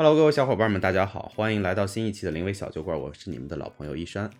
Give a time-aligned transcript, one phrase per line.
[0.00, 4.30] Hello，各位小伙伴们，大家好，欢迎来到新一期的临危小酒馆，我是你们的老朋友一山。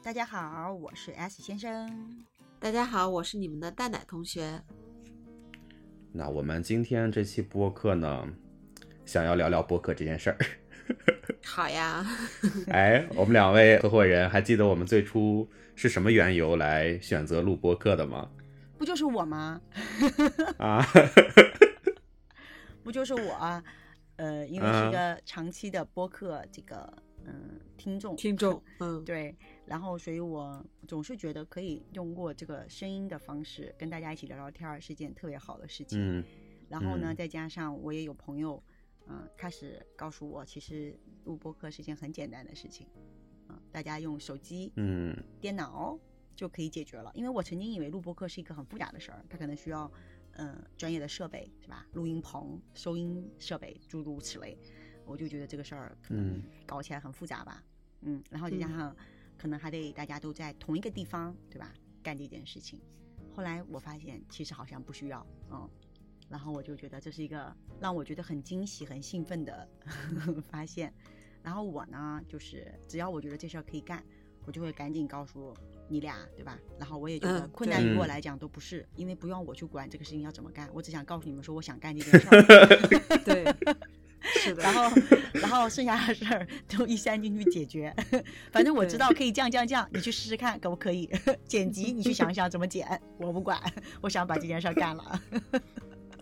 [0.00, 2.24] 大家好，我是 S 先生。
[2.60, 4.62] 大家好，我是你们的蛋奶同学。
[6.12, 8.28] 那我们今天这期播客呢，
[9.04, 10.38] 想要聊聊播客这件事儿。
[11.44, 12.06] 好呀。
[12.68, 18.30] 哎，我们两位合伙人还记得我们最初是什么缘由来选择录播客的吗？
[18.78, 19.60] 不就是我吗？
[20.58, 20.86] 啊，
[22.84, 23.64] 不就是我？
[24.16, 35.98] 呃，因为是一个长期的播客，这个嗯听众听众， 嗯对，然后所以我总是觉得可以用过这个声音的方式跟大家一起聊聊天儿是件特别好的事情。
[36.00, 36.24] 嗯，
[36.68, 38.62] 然后呢，再加上我也有朋友，
[39.08, 42.86] 嗯，开始告诉我，其实录播客是件很简单的事情，
[43.48, 45.98] 嗯，大家用手机、嗯电脑
[46.36, 47.10] 就可以解决了。
[47.14, 49.90] 因为我曾经以为录播客是一个很复杂的事儿，它可能需要。
[50.36, 51.86] 嗯，专业的设备是吧？
[51.92, 54.58] 录音棚、收音设备，诸如此类，
[55.04, 57.62] 我就觉得这个事儿可能搞起来很复杂吧。
[58.00, 58.94] 嗯，然后再加上
[59.38, 61.72] 可能还得大家都在同一个地方，对吧？
[62.02, 62.80] 干这件事情。
[63.34, 65.68] 后来我发现其实好像不需要，嗯，
[66.28, 69.68] 然后我就觉得这是一个让我觉得很惊喜、很兴奋的
[70.48, 70.92] 发现。
[71.42, 74.04] 然后我呢，就是只要我觉得这事儿可以干，
[74.46, 75.54] 我就会赶紧告诉。
[75.88, 76.58] 你俩对吧？
[76.78, 82.42] 然后我也觉得困难于我来讲都不是，因为不用我去管这个事情要怎么干，我只想告诉你们说我想干这件事儿。
[83.24, 83.44] 对，
[84.22, 84.62] 是的。
[84.62, 84.90] 然后，
[85.34, 87.94] 然后剩下的事儿 都一三进去解决。
[88.50, 91.08] 反正我知道可以降降降，你去试试看可不可以？
[91.46, 93.60] 剪辑你去想想怎么剪，我不管，
[94.00, 95.20] 我想把这件事儿干了。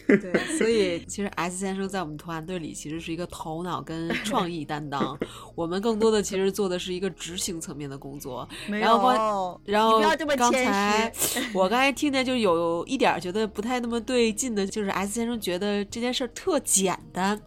[0.06, 5.18] 对，所以其实 S 先生在我们团队里其实是一个头脑跟创意担当，
[5.54, 8.48] 我们更多的其实做的是一个执行层面的工作。
[8.68, 10.00] 然后，然后
[10.36, 11.12] 刚才
[11.54, 17.40] 我刚才听见就有一点觉得不太那么对劲的，就是 S 先生觉得这件事儿特简单。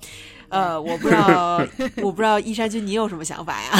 [0.50, 1.58] 呃，我不知道，
[2.04, 3.72] 我不知道一山君你有什么想法呀？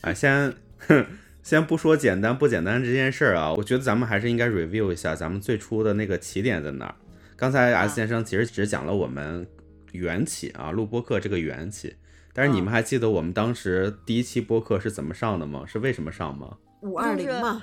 [0.00, 0.54] 啊， 先
[1.44, 6.94] 先不说简单不简单这件事儿啊，我觉得咱们还是应该 review 一下咱们最初的那个起点在哪儿。
[7.36, 9.46] 刚才 S 先生其实只讲了我们
[9.92, 11.94] 缘起啊，录播课这个缘起。
[12.32, 15.64] 但是你们还记得我们当时第一期播客是怎么上的吗？
[15.66, 16.56] 是为什么上吗？
[16.82, 17.62] 五二零吗？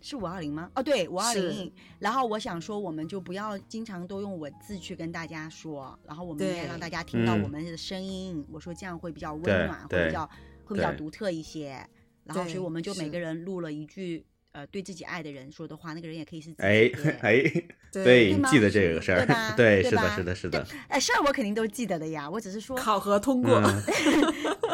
[0.00, 0.70] 是五二零吗？
[0.74, 1.72] 哦，对，五二零。
[2.00, 8.44] 然后我想说，我们就不要经常都用文字去跟大家说，然后我们应该让大家听到我们的声音。
[8.50, 10.28] 我说这样会比较温暖，会比较
[10.64, 11.84] 会比较独特一些。
[12.24, 14.24] 然后，所以我们就每个人录了一句。
[14.52, 16.62] 呃，对自己爱的人说的话，那个人也可以是自己。
[16.62, 16.90] 哎
[17.22, 17.42] 哎，
[17.90, 19.26] 对，记得这个事儿，
[19.56, 20.66] 对，是的，是的，是的。
[20.88, 23.62] 哎，事儿我肯定都记得的呀，我只是说考核通过，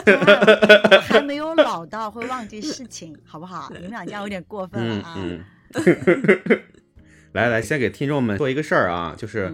[1.03, 3.71] 还没有老到会忘记事情，好不好？
[3.73, 5.17] 你们两家有点过分了啊！
[7.33, 9.53] 来来，先给听众们做一个事儿啊，就是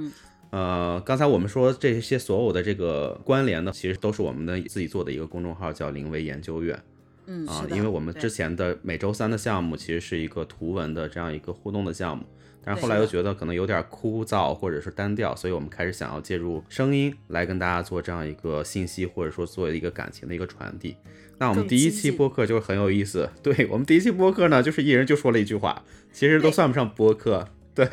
[0.51, 6.81] 呃，刚才我们说这些所有的这个关联呢，其实都是我们的自己做的一个公众号，叫临危研究院。
[7.27, 12.25] 嗯啊，因为我们之前的每周三的项目其实是一个图文的这样一个互动的项目，
[12.65, 20.97] 但是后来又觉得可能有点枯燥或者是单调，所以我们开始想要借助声音来跟大家做这样一个信息或者说做一个感情的一个传递。
[21.39, 25.83] 那我们第一期播客就是很有意思， 对我们第一期播客呢，就是一人就说了一句话，
[26.13, 27.89] 其实都算不上播客，对。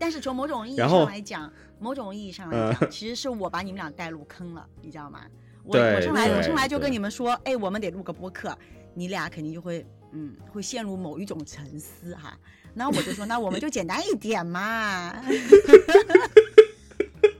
[0.00, 5.20] 但是从某种意义上来讲，某种意义上来讲，其实是我把你们俩带入坑了，你知道吗？
[5.68, 8.56] 我我上来我上来就跟你们说，哎，我们得录个播客，
[8.94, 12.36] 你俩肯定就会嗯会陷入某一种沉思哈。
[12.74, 15.14] 那我就说，那我们就简单一点嘛。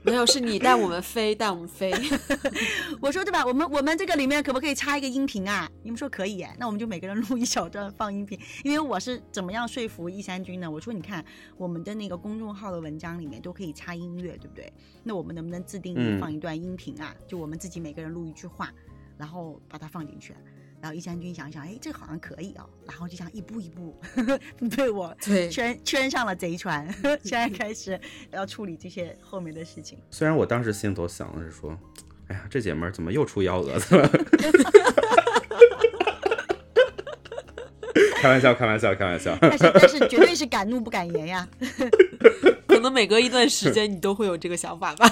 [0.09, 1.91] 没有，是你带我们飞，带我们飞。
[2.99, 3.45] 我说对吧？
[3.45, 5.69] 我们我们这个里面可不可以插一个音频啊？
[5.83, 8.39] 你们说可以，那我们就每个人录一小段放音频。
[8.63, 10.69] 因为我是怎么样说服易山君呢？
[10.69, 11.23] 我说你看
[11.57, 14.71] 我们的那个公众号的文章里面都可以插音乐，对不对？
[15.03, 17.15] 那我们能不能自定义放一段音频啊？
[17.27, 18.73] 就我们自己每个人录一句话，
[19.17, 20.33] 然后把它放进去。
[20.81, 23.99] 然后易山君想一想，哎，这个好像可以哦，然后就这样一步一步
[24.77, 25.13] 被我
[25.51, 26.87] 圈圈上了贼船，
[27.23, 27.99] 现在开始
[28.31, 29.97] 要处理这些后面的事情。
[30.09, 31.77] 虽然我当时心头想的是说，
[32.27, 34.09] 哎呀，这姐们儿怎么又出幺蛾子了？
[38.21, 39.37] 开玩笑，开玩笑，开玩笑。
[39.41, 41.47] 但是但是绝对是敢怒不敢言呀。
[42.67, 45.09] 可能每隔一段时间你都会有这个想法吧。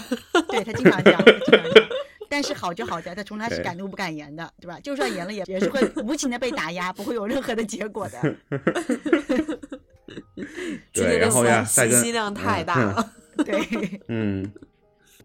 [0.49, 1.89] 对他经常这样，经常这样。
[2.29, 4.79] 但是好就好在他从来是敢怒不敢言的，对吧？
[4.79, 8.35] 就算言了也也是会无情的被打压，不会有任何的结果的。
[10.93, 13.13] 对，然后呀，信息量太大了。
[13.45, 14.51] 对，嗯，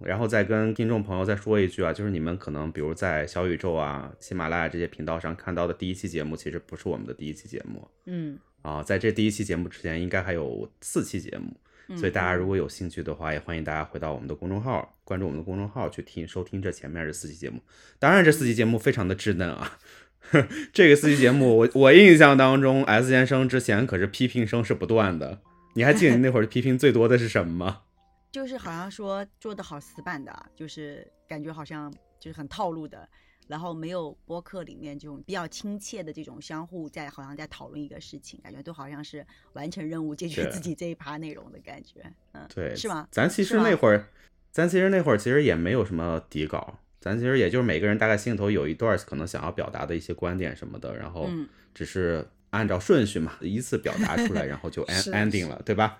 [0.01, 7.89] 然后再跟听众朋友再说一句啊，就是你们可能比如在小宇宙啊、喜马拉雅这些频道上看到的第一期节目，其实不是我们的第一期节目。
[8.07, 11.57] 嗯，啊，在这第一期节目之前，应该还有四期节目。
[11.97, 17.61] 所以大家如果有兴趣的话，也欢迎大家回到我们的公众号，关注我们的公众号去听收听这前面这四期节目。
[17.99, 19.79] 当然，这四期节目非常的稚嫩啊。
[20.73, 25.41] 这个四期节目，我我印象当中，S 先生之前可是批评声是不断的。
[25.75, 27.81] 你还记得你那会儿批评最多的是什么吗？
[28.31, 33.07] 就是好像说做的好死板的，就是感觉好像就是很套路的，
[33.49, 42.01] 然后没有播客里面这种比较亲切的这种相互在好像在讨论一个事情，感觉都好像是完成任务解决自己这一趴内容的感觉。
[42.33, 43.07] 嗯，对，是吗？
[43.11, 44.09] 咱其实那会儿，
[44.51, 46.79] 咱其实那会儿其实也没有什么底稿。
[47.01, 51.29] 咱其实也就是每个人大概心里头有一段可能想要表达的一些观点什么的，然后
[51.75, 55.99] 只是按照顺序嘛，依次表达出来， 然后就 ending 了，对吧？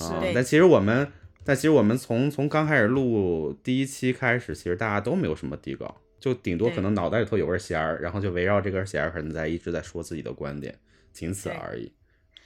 [0.00, 1.12] 啊，但其实我们，
[1.44, 10.78] 但其实我们从从刚开始录第一期开始，其实大家都没有什么底稿，就顶多可能脑袋里头有根弦儿，然后就围绕这根弦儿可能在一直在说自己的观点，
[11.12, 11.92] 仅此而已。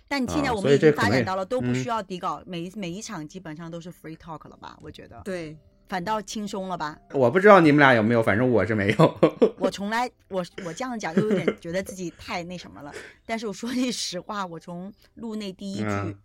[0.09, 4.79] 但现在我们已经发展到了都不需要底稿，每一每一场基本上都是 free talk 了吧？
[4.83, 5.21] 我觉得。
[5.25, 5.57] 对。
[5.89, 6.99] 反倒轻松了吧？
[7.13, 9.19] 我不知道你们俩有没有，反正我是没有。
[9.59, 12.91] 我 从来，我我这样讲就有点觉得自己太那什么了。
[13.27, 16.17] 但是我说句实话，我从录那第一句，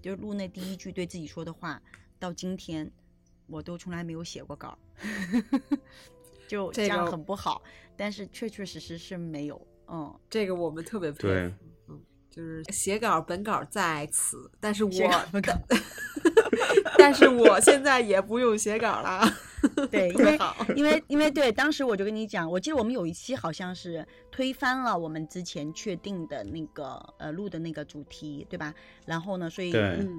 [0.00, 1.82] 就是录那第一句对自己说的话，
[2.18, 2.90] 到今天，
[3.46, 4.78] 我都从来没有写过稿，
[6.46, 7.62] 就这样很不好。
[7.96, 11.54] 但是确确实实是没有，嗯，这个我们特别佩服。
[12.30, 14.90] 就是写稿本稿在此，但是我
[16.98, 19.22] 但是我现在也不用写稿了。
[19.90, 20.38] 对，因为
[20.76, 28.74] 因为因为对，当时我就跟你讲，我记得我们有一期好像是推翻了我们之前确定的那个呃录的那个主题，对吧？
[29.06, 29.72] 然后呢，所以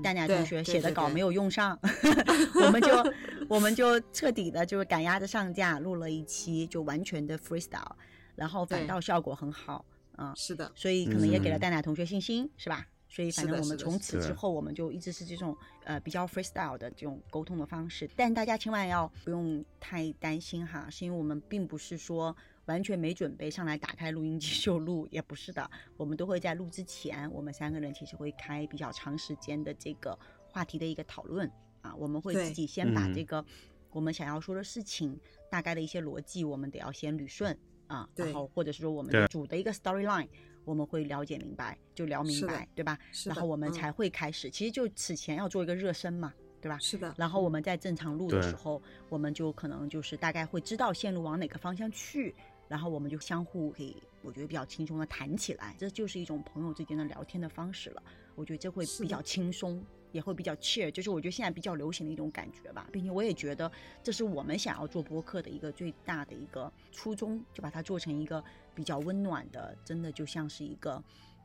[0.04, 1.80] 丹雅同学写的稿没有用上，
[2.66, 3.14] 我们就
[3.48, 7.92] 我们就彻底的就是赶鸭子上架，录了一期就完全的 freestyle，
[8.36, 9.86] 然后反倒效果很好。
[10.18, 12.88] 嗯，是的，所以可能也给了戴奶同学信心，是吧？
[13.16, 18.10] 所以反正我们从此之后，我们就一直是这种呃比较 freestyle 的这种沟通的方式。
[18.14, 22.36] 但大家千万要不用太担心哈，是因为我们并不是说
[22.66, 25.72] 完全没准备上来打开录音机就录，也不是的。
[25.96, 30.20] 我们都会在录之前，我们三个人其实会开比较长时间的这个
[30.50, 31.96] 话题的一个讨论啊。
[31.96, 33.46] 我们会自己先把这个
[33.92, 35.18] 我们想要说的事情
[35.50, 37.58] 大概的一些逻辑，我们得要先捋顺。
[37.88, 40.28] 啊，然后或者是说我们主的一个 storyline，
[40.66, 43.00] 我们会了解明白，就聊明白，对吧？
[43.24, 44.50] 然后我们才会开始。
[44.50, 46.78] 其实就此前要做一个热身嘛，对吧？
[46.80, 47.14] 是的。
[47.18, 52.36] 然后我们在正常录的时候，我们就可能就是大概会知道线路往哪个方向去，
[52.68, 58.04] 然后我们就相互可以，我觉得比较轻松的谈起来，这就是一种朋友之间的聊天的方式了。
[58.36, 59.82] 我觉得这会比较轻松。
[60.12, 63.70] 也会比较 cheer，就是我觉得现在比较流行的一种感觉吧，并且我也觉得
[64.02, 68.42] 这是我们想要做播客的一个最大的一个初衷，就把它做成一个
[68.76, 71.02] 比较温暖的，真的就像是一个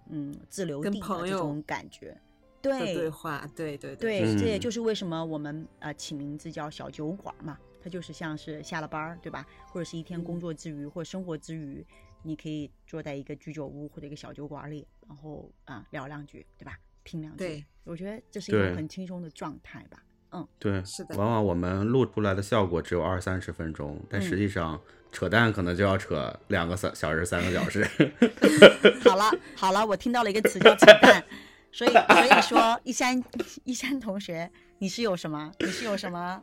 [0.08, 2.14] 嗯自留地的这种感觉。
[2.60, 9.46] 对对话，对对对，这也就是为什么我们呃起名字叫小酒馆嘛，它就是像是下了班儿，对吧？
[9.68, 11.82] 或者是一天工作之余或者生活之余，
[12.22, 16.78] 你可以坐在一个居酒屋或者一个小酒馆里，然后啊聊两句，对吧？
[17.04, 17.38] 听两句。
[17.38, 17.64] 对。
[17.84, 21.16] 我觉得这是一个很轻松的状态吧，嗯，对，是的。
[21.16, 24.80] 往往我们录出来的效果只有二三十分钟，但实际上
[25.10, 27.88] 扯淡可能就要扯两个三小时、三个小时。
[29.04, 31.25] 好了好了，我听到了一个词叫扯淡，
[31.72, 33.22] 所以所以说一山
[33.64, 35.50] 一山同学，你是有什么？
[35.58, 36.40] 你是有什么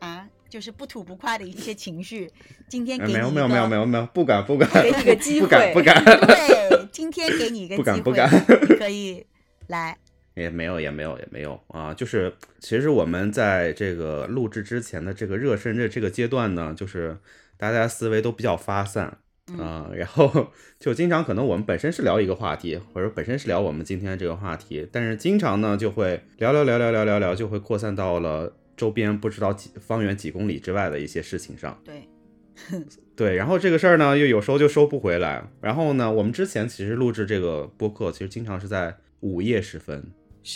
[0.00, 0.26] 啊？
[0.50, 2.30] 就是不吐不快的一些情绪。
[2.68, 9.24] 今天给你没有没有没有没有没有不敢不敢给你个机会不敢不敢对，今天给你一个机会不敢不敢可以
[9.68, 9.96] 来。
[10.34, 11.92] 也没有，也没有，也没有啊！
[11.92, 17.16] 就是其实我们在这个录制之前的这个热身的这个阶段呢，就是
[17.56, 19.18] 大家思维都比较发散
[19.58, 31.78] 啊，然后就经常可能我们本身是聊一个话题，或者本身是聊我们今天这个话题，但是经常呢就会聊聊聊聊聊聊聊，就会扩散到了周边不知道几方圆几公里之外的一些事情上。
[31.84, 32.08] 对，
[33.14, 35.44] 对，然后这个事儿呢又有时候就收不回来。
[35.60, 40.02] 然后呢，我们之前其实录制这个播客，其实经常是在午夜时分。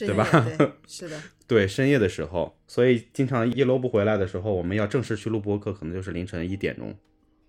[0.01, 0.25] 对吧？
[0.87, 6.95] 是的， 对深夜的时候，所以经常一楼不回来的时候，我们要正式去录播客，可能就是凌晨一点钟，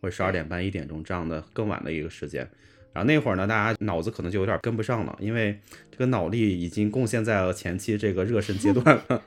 [0.02, 2.48] 或者十二点半、一点钟这样的更晚的一个时间。
[2.94, 5.60] 然后那会儿呢，大家脑子可能就有点跟不上了，因为
[5.92, 9.24] 这个脑力已经贡献在了前期这个热身阶段了。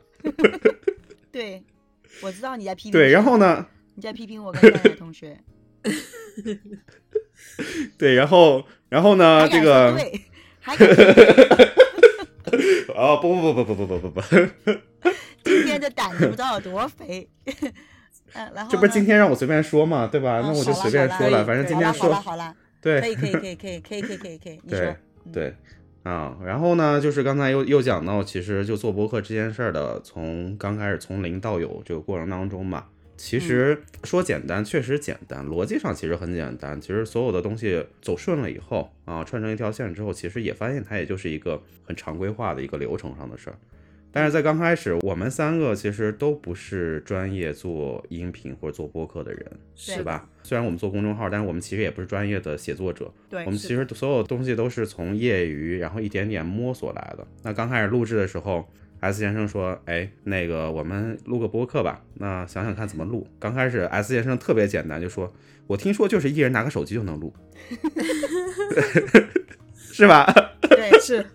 [1.30, 1.62] 对，
[2.22, 2.92] 我知道你在批评。
[2.92, 3.66] 对，然后呢？
[3.94, 5.38] 你在批评我跟同学。
[7.98, 9.46] 对，然后，然后呢？
[9.48, 9.96] 这个。
[10.58, 10.88] 还敢。
[12.94, 14.20] 哦不不不不不不不不不，
[15.44, 17.28] 今天的胆子不知道有多肥。
[18.32, 20.40] 嗯，然后这不是今天让我随便说嘛，对吧？
[20.40, 24.96] 那我就随便说了，反正今天说好了好了，对，可以可以可以可以可以可以可以可以，你说
[25.32, 25.52] 对，
[26.04, 32.84] 啊，然后呢，就是刚才又又讲到，其实就做博客这件事儿的，从刚开始从零到有这个过程当中嘛，
[33.20, 36.80] 其实说简单确实简单，逻辑上其实很简单。
[36.80, 43.56] 其实所有的东西走顺了以后啊，串成一条线之后，其实也发现它也就是一个很常规化的一个流程上的事儿。
[44.10, 49.46] 但是在刚开始，我们三个其实都不是专业做音频或者做播客的人，
[49.76, 50.26] 是吧？
[50.42, 53.12] 虽然我们做公众号，但是我们其实也不是专业的写作者。
[53.28, 57.26] 对，我们其实所有东西都是从业余，然后一点点摸索来的。
[57.42, 58.66] 那刚开始录制的时候
[59.00, 63.26] ，S 先生说：“哎，那个我们录个播客吧。”那想想看怎么录。
[63.38, 65.32] 刚开始 S 先生特别简单，就说
[65.66, 67.32] ：“我听说就是一人拿个手机就能录
[69.74, 70.26] 是吧？”
[70.62, 71.26] 对，是。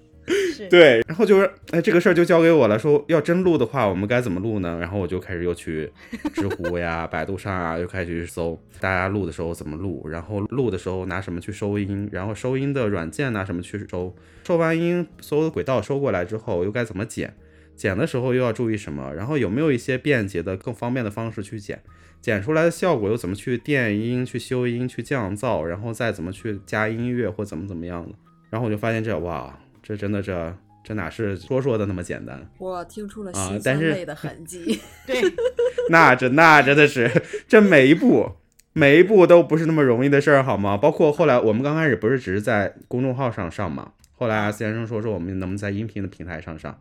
[0.72, 2.79] 对，然后就是，哎，这个事儿就交给我了。
[2.79, 4.79] 说要真录的话，我们该怎么录呢？
[4.79, 5.91] 然后我就开始又去
[6.34, 14.15] 知乎呀、百度上啊，又开始去搜大家录的时候怎么录，然后录的时候拿什么去收音，然后收音的软件拿什么去收，
[14.48, 17.31] 收完音所有的轨道收过来之后又该怎么剪，
[17.75, 21.82] 剪的时候又要注意什么，然后有没有一些便捷的、更方便的方式去剪，
[22.22, 28.15] 剪出来的效果又怎么去电音、去修音、去降噪，然后再怎么去加音乐或怎么怎么样的。
[28.50, 29.60] 然后我就发现这哇。
[29.88, 32.44] 这真的，这这哪是说说的那么简单？
[32.58, 34.79] 我听出了啊，但是的痕迹。
[35.05, 35.22] 对，
[35.91, 37.08] 那这那真的是，
[37.48, 38.32] 这每一步
[38.74, 40.75] 每一步都不是那么容易的事儿，好吗？
[40.75, 46.75] 包括后来我们刚开始不是只是在公众号上上嘛，后来先生说说我们能不能在音频的平台上上，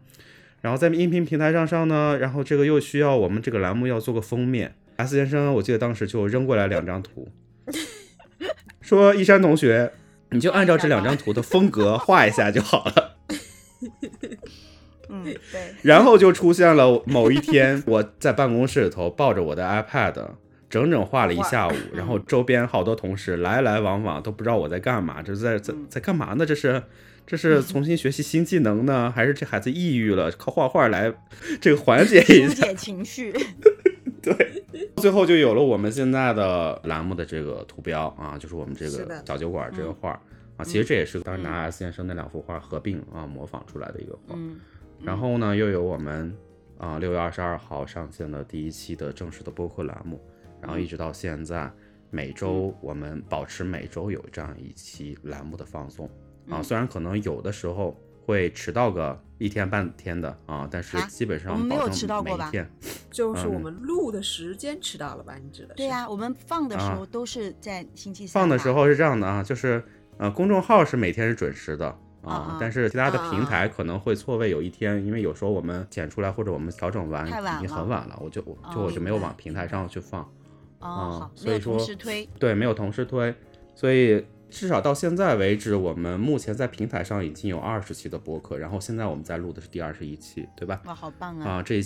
[0.64, 4.74] 然后在音频平台上上呢，然后这个又需要我们这个栏目要做个封面。
[4.96, 7.28] S 先生，我记得当时就扔过来两张图，
[8.80, 9.92] 说一山同学。
[10.30, 13.16] 你就按照这两张图的风格 画一下就好了。
[15.10, 15.38] 嗯，对。
[15.82, 20.30] 然后就出现了某一天，我在办公室里头抱着我的 iPad，
[20.70, 21.72] 整整画了一下午。
[21.92, 25.22] 然后周边好多同事来来往往，都不知道我在干嘛。
[25.22, 26.44] 这是在在在干嘛呢？
[26.44, 26.82] 这是
[27.26, 31.12] 这是 重新学习新技能呢，还是这孩子抑郁了，靠画画来
[31.60, 32.66] 这个缓解一下？
[32.66, 33.32] 缓解情绪。
[34.22, 34.64] 对，
[34.96, 40.10] 最后就有了我们现在的栏目的这个图标啊，就是我们这个小酒馆这个画
[40.56, 44.34] 啊，其实这也是当时拿 S 先生那两幅画合并啊模仿出来的一个画。
[45.02, 46.34] 然后呢，又有我们
[46.78, 50.18] 啊六月二十二号上线的第一期的正式的播客栏目，
[50.62, 51.70] 然后一直到现在，
[52.10, 56.08] 每周我们保持每周有这样一期栏目的放送
[56.48, 57.96] 啊，虽然可能有的时候。
[58.26, 62.50] 会迟到个一天半天的啊，但是基本上没有迟到过吧？
[63.10, 65.34] 就是我们录的时间迟到了吧？
[65.34, 65.74] 你指的是？
[65.74, 68.40] 对呀，我们放的时候都是在星期三。
[68.40, 69.84] 放的时候是这样的啊，就是
[70.16, 80.26] 呃，公众号是每天是准时的啊，但是其他的平台可能会错位有一天，因为有时候我们剪出来或者我们调整完已经很晚了，我就我就我就没有往平台上去放
[80.78, 81.78] 啊，所以说
[82.38, 83.34] 对没有同时推，
[83.74, 84.24] 所以。
[84.54, 90.80] 至少到现在为止，我们目前在平台上已经有二十期的播客，然后现在我们在录的是第二十一期，对吧？
[90.86, 91.54] 哇，好棒啊！
[91.54, 91.82] 啊，这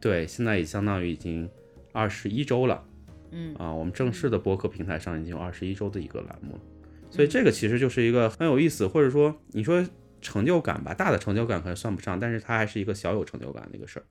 [0.00, 1.48] 对，现在也相当于已经
[1.92, 2.84] 二十一周了。
[3.30, 6.60] 嗯啊，我们正式的播客平台上已经有二十一周的一个栏目了，
[7.08, 9.86] 所以这个其实就是一个很有意思，或者说你说
[10.20, 14.04] 成就感吧，大的成就感可能算不上，但是它还是一个小有成就感的一个事儿。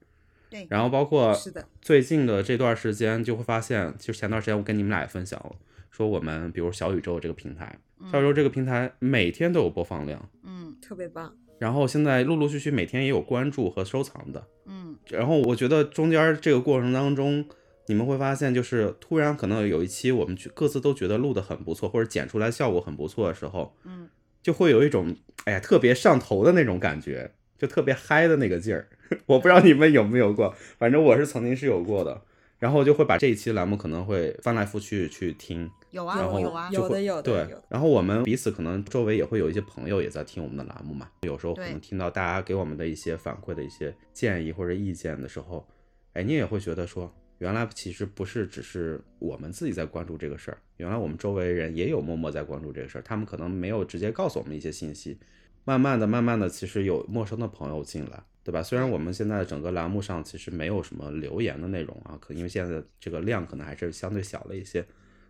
[0.49, 5.51] 对，然后包括是的，最近的这段时间就会发现，其实前段时间我跟你们俩也分享了，
[5.91, 7.77] 说我们比如小宇宙这个平台。
[8.11, 11.33] 小宇宙这个平台每天都有播放量，嗯，特别棒。
[11.59, 14.95] 然后现在陆陆续续每天也有关注和收藏的，嗯。
[15.09, 17.43] 然后我觉得中间这个过程当中，
[17.87, 24.07] 你们会发现，就是突然可能有一期我们各自都觉得录的很不错，或者剪出来效果很不错的时候，嗯，
[24.43, 28.87] 就会有一种哎呀特别上头的那种感觉，就特别嗨的那个劲儿。
[29.25, 32.21] 我不知道你们有没有过，反正我是曾经是有过的。
[32.59, 35.69] 然后就会把这一期栏目可能会翻来覆去去听。
[35.91, 37.21] 有啊，有啊，有的有的。
[37.21, 45.65] 对，然后我们彼此可能周围也会有一些朋友也在听我们的栏目嘛，有时候可能听到大家给我们的一些反馈的一些建议或者意见的时候，
[46.13, 55.17] 哎，你也会觉得说，原来其实不是只是我们自己在关注这个事儿，原来我们周围人也有默默在关注这个事儿，他们可能没有直接告诉我们一些信息，
[55.63, 58.63] 慢慢的、慢慢的，其实有陌生的朋友进来，对吧？
[58.63, 64.85] 虽然我们现在整个栏目上其实没有什么留言的内容啊，可因为现在这个量可能还是相对小了一些。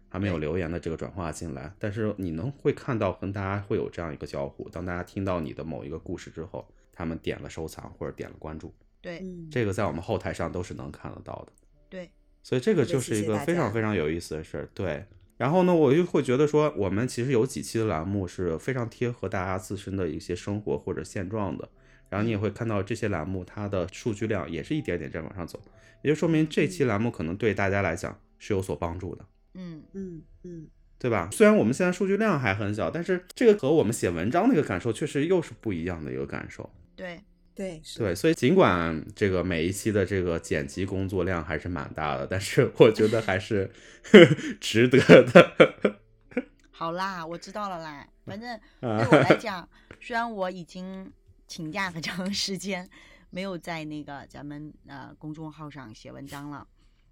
[0.09, 4.69] 还没有留言的这个转化进来，但是你能会看到跟大家会有这样一个交互。
[4.69, 9.21] 当大家听到你的某一个故事之后，他们点了收藏或者点了关注，对，
[9.51, 11.51] 这个在我们后台上都是能看得到的。
[11.89, 12.09] 对，
[12.41, 14.69] 所以这个就是一个非常非常有意思的事儿。
[14.73, 15.03] 对，
[15.37, 21.69] 然后呢，我就会觉得说，我们其实有几期的栏目是非常贴合大家自身的一些生活或者现状的。
[22.09, 25.61] 然后你也会看到这些栏目它的数据量也是一点点在往上走，
[26.01, 29.25] 也就说明这期栏目可能对大家来讲是有所帮助的。
[29.55, 30.67] 嗯嗯嗯，
[30.97, 31.27] 对吧？
[31.31, 36.69] 虽然我们现在数据量还很小，但是这个和我们写文章那个感受确实又是不一样的一个感受。
[36.95, 37.19] 对
[37.57, 43.69] 对对，所以尽管这个每一期的这个剪辑工作量还是蛮大的，但是我觉得还是
[44.61, 45.99] 值得的。
[46.71, 48.07] 好啦，我知道了啦。
[48.25, 49.67] 反正 对我来讲，
[49.99, 51.11] 虽然我已经
[51.47, 52.87] 请假很长时间，
[53.31, 56.67] 没有在那个咱们呃公众号上写文章了，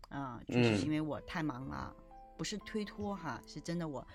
[0.10, 1.92] 啊，就是因为我太忙了。
[2.38, 4.06] 不是推脱哈，是真的我，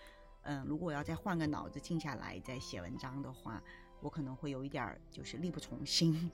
[0.42, 3.62] 嗯，如果我要再换个脑子静下来再写文章的话，
[4.00, 6.30] 我可能会有一点儿就是力不从心。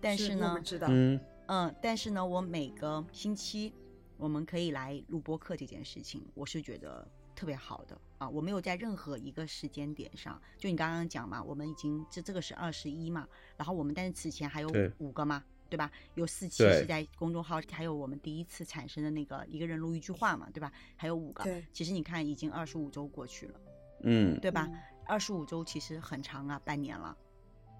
[0.00, 3.72] 但是呢，嗯嗯，但是呢，我每个星期
[4.16, 8.28] 我们可以来录播课这件事情，我是觉得特别好的啊。
[8.28, 15.44] 我没有在任何一个时间点上，就你刚刚讲嘛，我们已经这这个是二十一嘛，然后我们但是此前还有五个嘛。
[15.70, 15.88] 对吧？
[16.16, 20.72] 有四期是在公众号，还有我们第一次产生的那个一个人录一句话嘛，对吧？
[20.96, 21.44] 还有五个。
[21.72, 23.60] 其实你看，已经二十五周过去了，
[24.02, 24.68] 嗯，对吧？
[25.10, 27.16] 二十五周其实很长啊，半年了，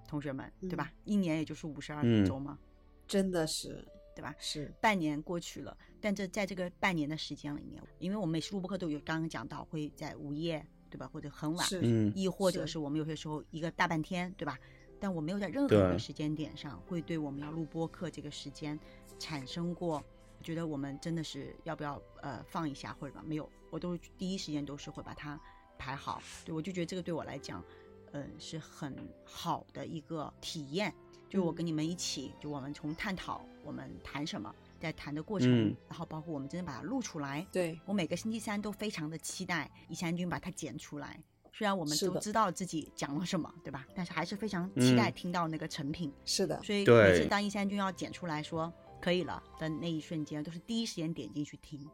[0.05, 0.91] 同学们，对吧？
[1.05, 2.59] 一年也就是五十二周嘛，
[3.07, 4.35] 真的是，对吧？
[4.37, 11.07] 是半年过去了，但这在这个半年的时间里面，因为我们每次录播课都有刚刚讲到会在午夜，对吧？
[11.07, 14.59] 或者很晚，嗯，亦或者是我们有些时候一个大半天，对吧？
[14.99, 18.77] 但我没有在任何一个时间点上会对我们要录播课这个时间
[19.17, 20.03] 产生过
[20.43, 25.39] 觉得我们真的是要不要呃放一下或者吧没有，我都第一时间都是会把它
[25.81, 26.21] 排好。
[26.45, 27.63] 对我就觉得这个对我来讲，
[28.11, 28.95] 嗯是很
[29.25, 30.93] 好的一个体验。
[31.27, 37.47] 就我跟你们一起，就我们从探讨我们谈什么，在谈的过程，然后包括我们真的把它录出来。
[37.51, 41.17] 对我每个星期三都非常的期待一山君把它剪出来。
[41.53, 43.87] 虽然我们都知道自己讲了什么，对吧？
[43.95, 46.11] 但是还是非常期待听到那个成品。
[46.25, 48.71] 是的，所以每次当一三君要剪出来说
[49.01, 51.89] 可以了的那一瞬间，都是第一时间点进去听。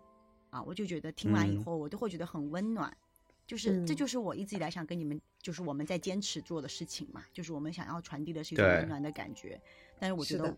[0.50, 2.92] 啊，我就觉得听完以后，我都会觉得很温暖。
[3.48, 7.24] 就是这就是我一直以来想跟你们，就是我们在坚持做的事情嘛。
[7.34, 9.60] 就是我们想要传递的是一种温暖的感觉。
[9.98, 10.56] 但是我觉得，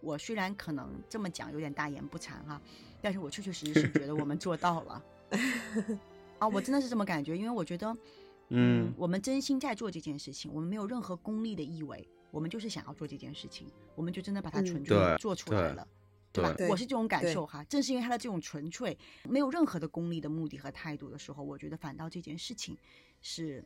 [0.00, 2.62] 我虽然可能这么讲有点大言不惭哈，
[3.02, 5.04] 但是我确确实实是觉得我们做到了。
[6.38, 7.94] 啊，我真的是这么感觉，因为我觉得。
[8.50, 15.86] 嗯，我们真心在做这件事情，我们没有任何功利的意味，我们就是想要做这件事情，我们就真的把它纯粹做出来了，
[16.32, 16.54] 对吧？
[16.68, 17.64] 我是这种感受哈。
[17.64, 22.76] 正是因为他的这种纯粹，没有任何的功利的目的和态度的时候，我觉得反倒这件事情
[23.22, 23.64] 是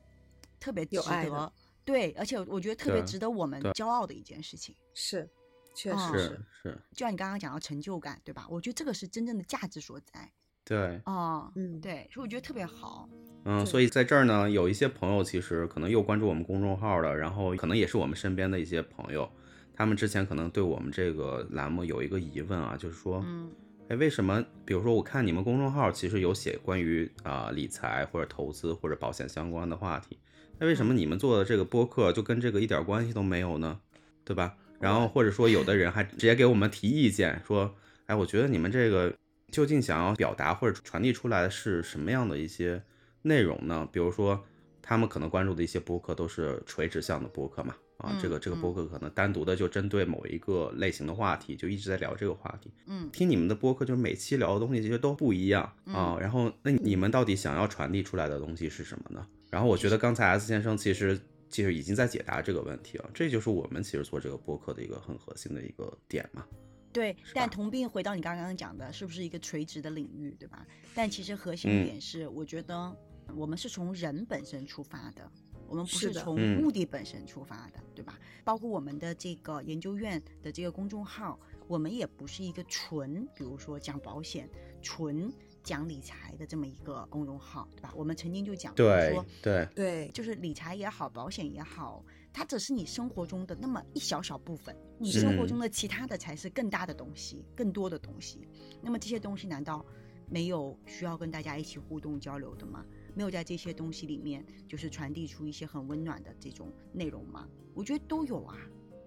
[0.60, 1.52] 特别值得，
[1.84, 4.74] 对，而且我觉得特别值得我们骄傲的一件事情。
[4.94, 5.28] 是，
[5.74, 6.78] 确实是是。
[6.92, 8.46] 就像你刚刚讲到成就感，对吧？
[8.48, 10.30] 我觉得这个是真正的价值所在。
[10.64, 13.08] 对，哦，嗯，对，所以我觉得特别好。
[13.44, 19.28] 嗯，所以在这儿呢，有一些朋友其实可能又关注我们公众号了，然后可能也是我们身边的一些朋友，
[19.74, 23.50] 他们之前可能对我们这个栏目有一个疑问啊，就是说，嗯，
[23.88, 24.44] 哎，为什么？
[24.64, 30.18] 比如说，我看你们公众号其实有写关于啊理财或者投资或者保险相关的话题，
[30.58, 33.80] 那为什么你们做的这个播客就跟这个一点关系都没有呢？
[34.24, 34.54] 对吧？
[34.78, 37.74] 然后或者说，有的人还直接给我们提意见，说，
[38.06, 39.14] 哎，我觉得你们这个
[39.50, 42.82] 究竟想要表达或者传递出来的是什么样的一些？
[43.24, 43.88] 内容呢？
[43.92, 44.44] 比如说，
[44.82, 47.72] 他们可能关注的一些播客都是垂直向的播客嘛？
[48.02, 52.70] 啊，这个这个播客可能单独的就针对某一个类型的话题，就一直在聊这个话题。
[52.86, 56.18] 嗯，听你们的播客，就是每期聊的东西其实都不一样啊。
[56.20, 59.26] 然后，那你们到底想要传递出来的东西是什么呢？
[59.50, 63.08] 然后，我觉得刚才 S 先生其实其实已经在解答这个问题了。
[63.14, 66.44] 这就是我们其实做这个播客的一个很核心的一个点嘛。
[66.92, 70.66] 对，但同病回到你刚刚讲的，是不是一个垂直的领域，对吧？
[70.94, 72.94] 但其实核心点是，我觉得。
[73.36, 75.30] 我们是从人本身出发的，
[75.72, 78.18] 我们不是从目的本身出发的，对吧？
[78.44, 84.46] 包括我们的这个研究院的这个公众号，我们也不是一个纯，比如说讲保险、
[84.82, 85.32] 纯
[85.62, 87.90] 讲理财的这么一个公众号，对吧？
[87.96, 92.04] 我们曾经就讲过说，对对，就是理财也好，保险也好，
[92.34, 98.46] 它只是你生活中的那么一小小部分，你生活中的其他的才是更大的东西，更多的东西。
[98.82, 99.82] 那么这些东西难道
[100.28, 102.84] 没有需要跟大家一起互动交流的吗？
[103.14, 107.48] 没有在这些东西里面，就是传递出一些很温暖的这种内容吗？
[107.74, 108.56] 我觉得都有啊。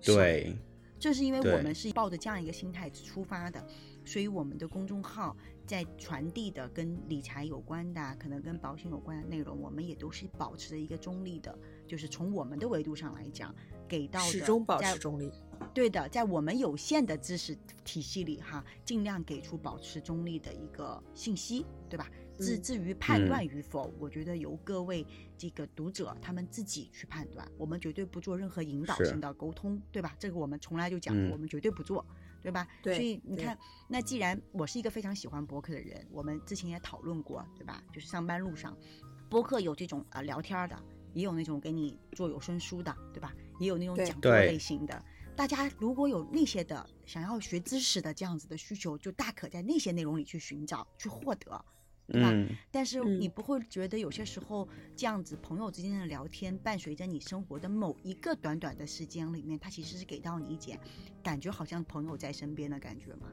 [0.02, 0.56] 对，
[1.00, 3.66] 这是因为我们是抱着这样一个心态出发的，
[4.06, 13.54] 所以我们的公众号在传递的跟理财有关的，可能跟保险有关的内容，我们也都是保持着一个中立的，就是从我们的维度上来讲，
[13.88, 15.32] 给到的始终保持中立。
[15.74, 22.10] 对的，在我们有限的知识体系里，哈，尽量给出保持中立的一个信息，对吧？
[22.40, 25.06] 至至于判断与否，我觉得由各位
[25.38, 27.48] 这个读者他们自己去判断。
[27.58, 30.16] 我们绝对不做任何引导性的沟通，对吧？
[30.20, 32.06] 这个我们从来就讲，我们绝对不做，
[32.42, 32.68] 对吧？
[32.84, 37.84] 所以你看，那既然我是一个非常喜欢博客的人，我们之前也讨论过，对吧？
[37.94, 38.78] 就是上班路上，
[39.30, 40.78] 博客有这种啊聊天的，
[41.14, 43.34] 也有那种给你做有声书的，对吧？
[43.60, 45.04] 也有那种讲座类型的。
[45.36, 51.66] 大家如果有那些的想要学知识的这样子的需求，就大可在那些内容里去寻找、去获得，
[52.08, 52.30] 对吧？
[52.32, 60.80] 嗯，但是嗯你不会觉得有些时候这样子朋友之间的聊天，伴随着你生活的某一个短短的时间里面，它其实是给到你一点
[61.24, 63.32] 感觉好像朋友在身边的感觉嘛？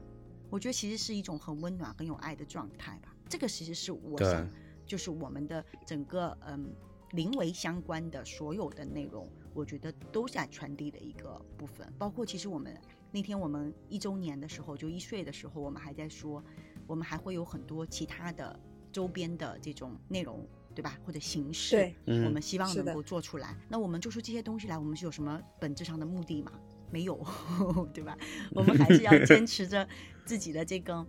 [0.49, 3.15] 我觉得其实是一种很温暖、很有爱的状态吧。
[3.27, 4.47] 这个其实是我想，
[4.85, 6.71] 就是我们的整个嗯
[7.11, 11.91] 临危相关的所有的内容，我觉得都在传递的一个部分。
[11.97, 12.79] 包括其实我们
[13.11, 16.43] 那天我们一周年的时候，就一岁的时候，我们还在说，
[16.87, 18.59] 我们还会有很多其他的
[18.91, 20.97] 周边的这种内容，对吧？
[21.05, 23.55] 或者形式，对嗯我们希望能够做出来。
[23.69, 26.51] 那我们做出这些东西来，我们是有什么本质上的目的吗？
[26.91, 27.19] 没有，
[27.93, 28.17] 对吧？
[28.53, 29.87] 我们还是要坚持着
[30.25, 31.05] 自己的这个，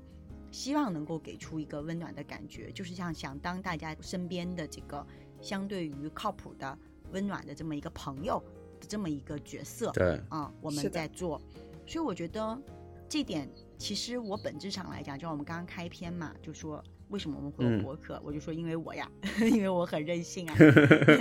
[0.50, 5.06] 希望能够给出一个温暖的感觉，就是像想当大家身边的这个
[5.42, 6.78] 相对于靠谱的、
[7.12, 8.42] 温暖的这么一个朋友
[8.80, 9.90] 的这么一个角色。
[9.92, 11.38] 对，啊、我们在做，
[11.86, 12.58] 所以我觉得
[13.06, 13.46] 这点
[13.78, 19.10] 其实我本质上来讲，就像我们刚刚开篇嘛，就说为什么我们会有嗯博客，我就说因为我呀，
[19.52, 20.56] 因为我很任性啊。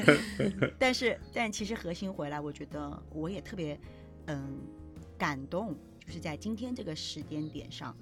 [0.79, 3.79] 但是，但其实核心回来，我觉得我也特别
[4.27, 4.59] 嗯
[5.17, 7.95] 感动，就是在今天这个时间点上，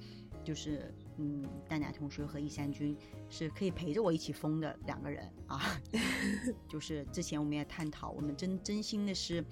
[0.43, 2.95] 就是嗯，蛋奶同学和易山君
[3.29, 5.81] 是可以陪着我一起疯的两个人啊。
[6.67, 9.43] 就是之前我们也探讨，我们真真心的是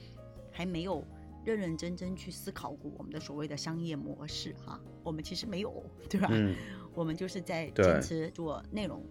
[0.52, 1.04] 还没有
[1.46, 6.28] 认认真真去思考过我们的所谓的商业模式哈、我们其实没有， 对吧？
[6.32, 6.56] 嗯，
[6.94, 9.04] 我们就是在坚持做内容，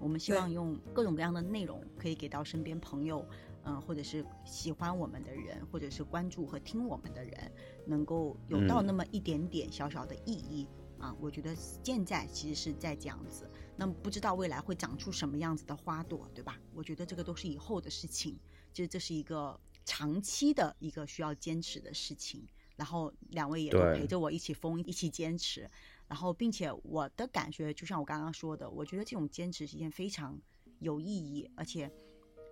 [0.00, 3.24] 我们希望用各种各样的内容可以给到身边朋友，
[3.64, 7.52] 嗯、或者是喜欢我们的人，或者是关注和听我们的人，
[7.86, 10.66] 能够有到嗯那么一点点小小的意义。
[10.98, 16.58] 啊，我觉得现在其实是在这样子，那么不知道未来会长出什么样子的花朵，对吧？
[16.74, 18.34] 我觉得这个都是以后的事情，
[18.72, 22.46] 其实这是一个长期的一个需要坚持的事情。
[22.76, 25.66] 然后两位也都陪着我一起疯，一起坚持。
[26.06, 30.38] 然后，并且我的感觉，就像我刚刚说的，我觉得这种坚持是一件非常
[30.80, 31.90] 有意义，而且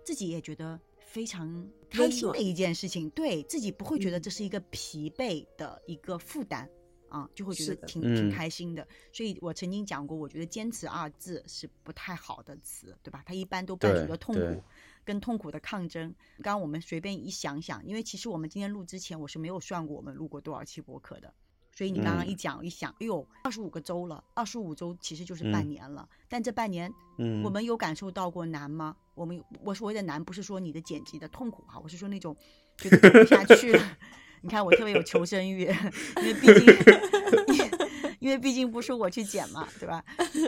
[0.03, 3.07] 自己也觉得非常开心的一件事情。
[3.11, 6.67] 对自己不会觉得嗯这是一个疲惫的一个负担
[7.07, 8.85] 啊，就会觉得挺挺嗯开心的。
[9.13, 13.23] 所以我曾经讲过，我觉得“坚持”二字是不太好的词，对吧？
[13.25, 14.63] 它一般都伴随着痛苦。
[15.05, 16.13] 跟痛苦的抗争。
[16.37, 21.33] 刚刚我们随便一想想，因为其实我们今天录之前，我是没有算过我们录过多少期播客的。
[21.71, 26.07] 所以你刚刚嗯一讲、一想，哎呦，二十五个周了，二十五周其实就是半嗯年了。
[26.29, 28.95] 但这半年，嗯，我们有感受到过难吗？
[29.13, 32.35] 我们有我所谓的难，不是说你的剪辑的痛苦哈，我是说那种
[32.77, 33.97] 觉得做不下去了。
[34.41, 35.63] 你看我特别有求生欲，
[36.17, 36.65] 因为毕竟，
[38.19, 40.01] 因为毕竟不是我去剪嘛，对吧？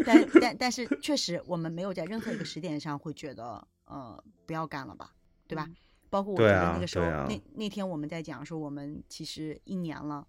[0.06, 5.14] 但但但是确实，我们没有在任何一个时点上会觉得呃不要干了吧，
[5.48, 5.68] 对吧？
[6.10, 10.26] 包括我觉得那个时候，那那天我们在讲说，我们其实一年了，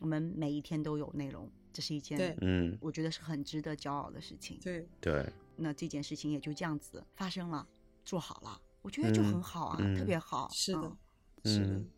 [0.00, 4.58] 我们每一天都有内容，这是一件嗯，我觉得是很值得骄傲的事情。
[4.60, 7.64] 对，对，那这件事情也就这样子发生了，
[8.04, 10.48] 做好了，我觉得就很嗯好啊，嗯特别好。
[10.52, 10.96] 是的
[11.44, 11.88] 嗯是的嗯。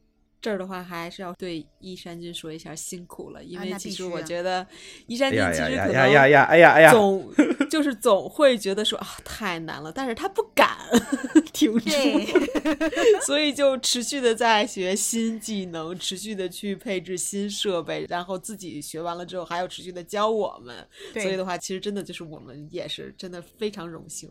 [0.47, 4.65] 这儿的话还是要对依山君说一下辛苦了，因啊为其实我觉得
[5.09, 6.43] 依山君其实可能呀呀呀呀！
[6.45, 7.35] 哎呀哎能呀，总
[7.69, 10.69] 就是总会觉得说啊太难了，但是他不敢
[11.53, 24.31] 停住，对 所以就持续的在学新技能，持续的去配置新设备，然后自己学完了之后还要持续的教我们，对所以的话，其实真的就是我们也是真的非常荣幸。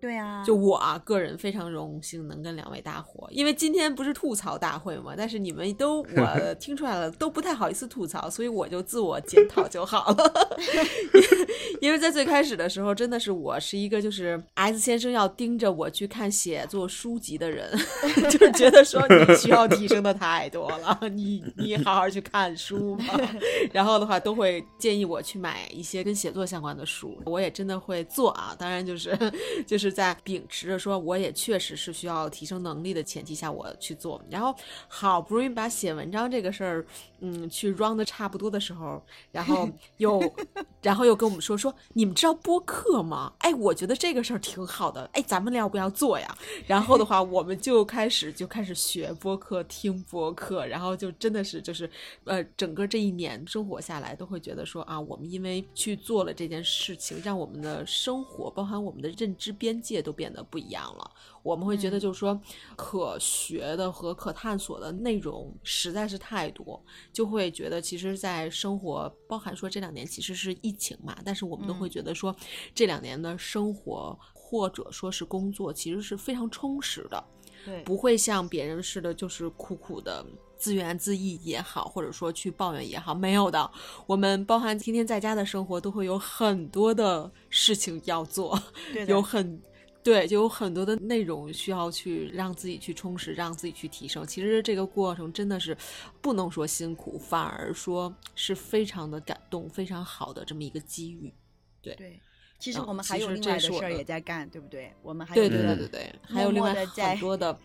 [0.00, 10.56] 对啊，就我啊，个人非常荣幸能跟两位搭伙，因为今天不是吐槽大会嘛，但是你们都 我听出来了，都不太好意思吐槽，所以我就自我检讨就好了。
[11.80, 17.70] 因为在最开始的时候，真的是我是一个就是 S 先生要盯着我去看写作书籍的人，
[18.30, 23.18] 就是觉得说你需要提升的太多了，你你好好去看书吧。
[23.72, 28.54] 然后的话，都会建议我去买一些跟写作相关的书，我也真的会做啊。
[28.58, 29.16] 当然就是
[29.66, 34.22] 就是在秉持着说我也确实是需要提升能力的前提下，我去做。
[34.30, 34.54] 然后
[34.88, 36.86] 好不容易把写文章这个事儿，
[37.20, 40.20] 嗯，去 run 的差不多的时候，然后又
[40.82, 43.32] 然后又跟我们说说，你们知道播客吗？
[43.38, 46.36] 哎，我觉得这个事儿挺好的，哎，咱们要不要做呀？
[46.66, 51.88] 然后的话，我们就开始就开始学播客，听播客，然后就真的是就是
[52.24, 61.10] 呃，整个这一年生活下来，都会觉得说啊，我们因为去做了这件事情，让我们的生活，包含我们的认知边界都变得不一样了。
[61.42, 62.38] 我们会觉得就是说，
[62.76, 72.34] 可学的和可探索的内容实在是太多，就会觉得其实，在生活包含说这两年其实是疫情嘛，但是我们都会觉得说，
[72.74, 77.24] 这两年的生活或者说是工作，其实是非常充实的，
[77.64, 80.22] 对，不会像别人似的，就是苦苦的
[80.58, 83.70] 自怨自艾也好，或者说去抱怨也好，没有的。
[84.06, 88.62] 我们包含天天在家的生活，都会有很多的事情要做，
[89.08, 89.58] 有很。
[90.02, 94.26] 对，就有很多的内容需要去让自己去充实，让自己去提升。
[94.26, 95.76] 其实这个过程真的是
[96.20, 101.32] 不能说辛苦，反而说是非常的感动，非常好的这么一个机遇。
[101.82, 102.20] 对对，
[102.58, 104.92] 其实我们还有另外的事儿也在干，对不对？
[105.02, 107.58] 我们还对对对对对，还有另外很多的。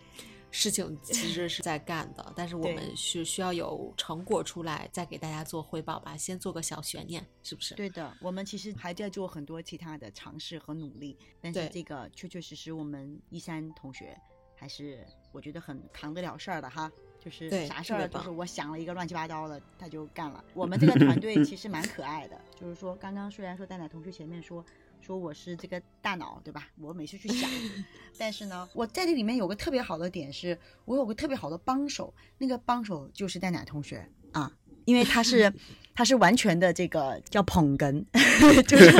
[0.58, 7.74] 事情其实是在干的，但是我们是需要有成果出来再给大家做汇报吧，先做个小悬念，是不是？
[7.74, 14.18] 对的，我们其实还在做很多其他的尝试和努力，但是这个确确实实我们一山同学
[14.54, 16.90] 还是我觉得很扛得了事儿的哈，
[17.20, 20.42] 就是啥事儿都是我想了一个乱七八糟的他就干了。
[20.54, 24.64] 我们这个团队其实蛮可爱的，就是说刚刚虽然说蛋奶同学前面说。
[25.00, 26.68] 说我是这个大脑，对吧？
[26.80, 27.48] 我每次去想，
[28.18, 34.50] 但是呢，我在这里面有个特别好的点，是我有个特别好的帮手，那个帮手就是蛋奶同学啊，
[34.84, 35.52] 因为他是
[35.94, 38.04] 他是完全的这个叫捧哏，
[38.66, 38.90] 就是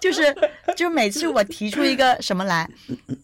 [0.00, 0.34] 就是
[0.76, 2.70] 就是每次我提出一个什么来，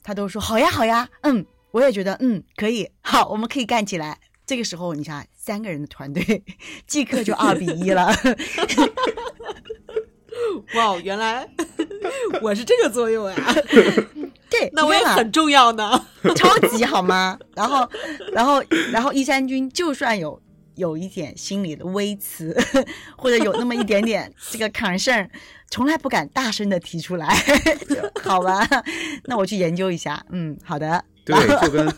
[0.03, 4.21] 他都说好呀好呀，嗯，我也觉得嗯可以，好，我们可以干起来。
[4.47, 6.45] 这个时候你想三个人的团队
[6.87, 8.13] 即刻就二比一了。
[10.75, 11.49] 哇，原来
[12.43, 13.37] 我是这个作用呀！
[14.51, 17.39] 对，那我也很重要呢，超级好吗？
[17.55, 17.89] 然后，
[18.33, 20.41] 然后，然后一三军就算有
[20.77, 22.57] 有一点心里的微词，
[23.17, 25.29] 或者有那么一点点这个 concern，，
[25.71, 27.35] 从来不敢大声的提出来，
[28.23, 28.67] 好吧？
[29.25, 30.25] 那我去研究一下。
[30.31, 31.05] 嗯，好的。
[31.25, 31.97] 对，就跟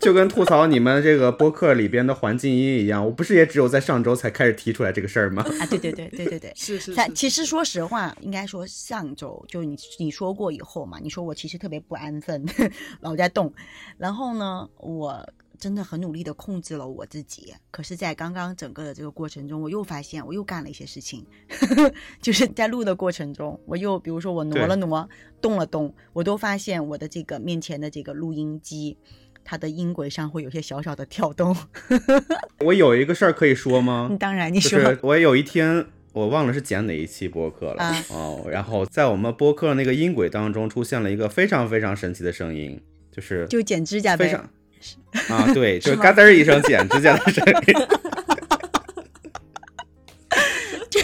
[0.00, 5.42] 就跟吐槽你们这个播客里边的环境音一样，我不是也只有在上周才开始提出来这个事儿吗？
[5.60, 6.94] 啊，对对对对对对，是 是。
[6.94, 12.44] 但其实说实话，应该说上周就你你说过以后嘛，你说我其实特别不安分，
[13.00, 13.52] 老在动，
[13.96, 15.26] 然后呢，我。
[15.58, 21.26] 真的很努力的控制了我自己，可是，在刚刚整个的这个过程中，我又发现我又干了一些事情，
[22.22, 25.08] 就是在录的过程中，我又比如说我挪了挪，
[25.40, 28.96] 动了动，我都发现我的这个面前的这个录音机，
[29.44, 31.56] 它的音轨上会有些小小的跳动。
[32.64, 34.16] 我有一个事儿可以说吗？
[34.20, 34.96] 当然，你说。
[35.02, 44.48] 我有一天我忘了是剪哪一期播客了哦，然后在我们播客那个音轨当中出现了一个非常非常神奇的声音，就是就剪指甲非常。
[45.28, 47.74] 啊，对， 就嘎噔一声剪指甲的声音。
[50.90, 51.00] 这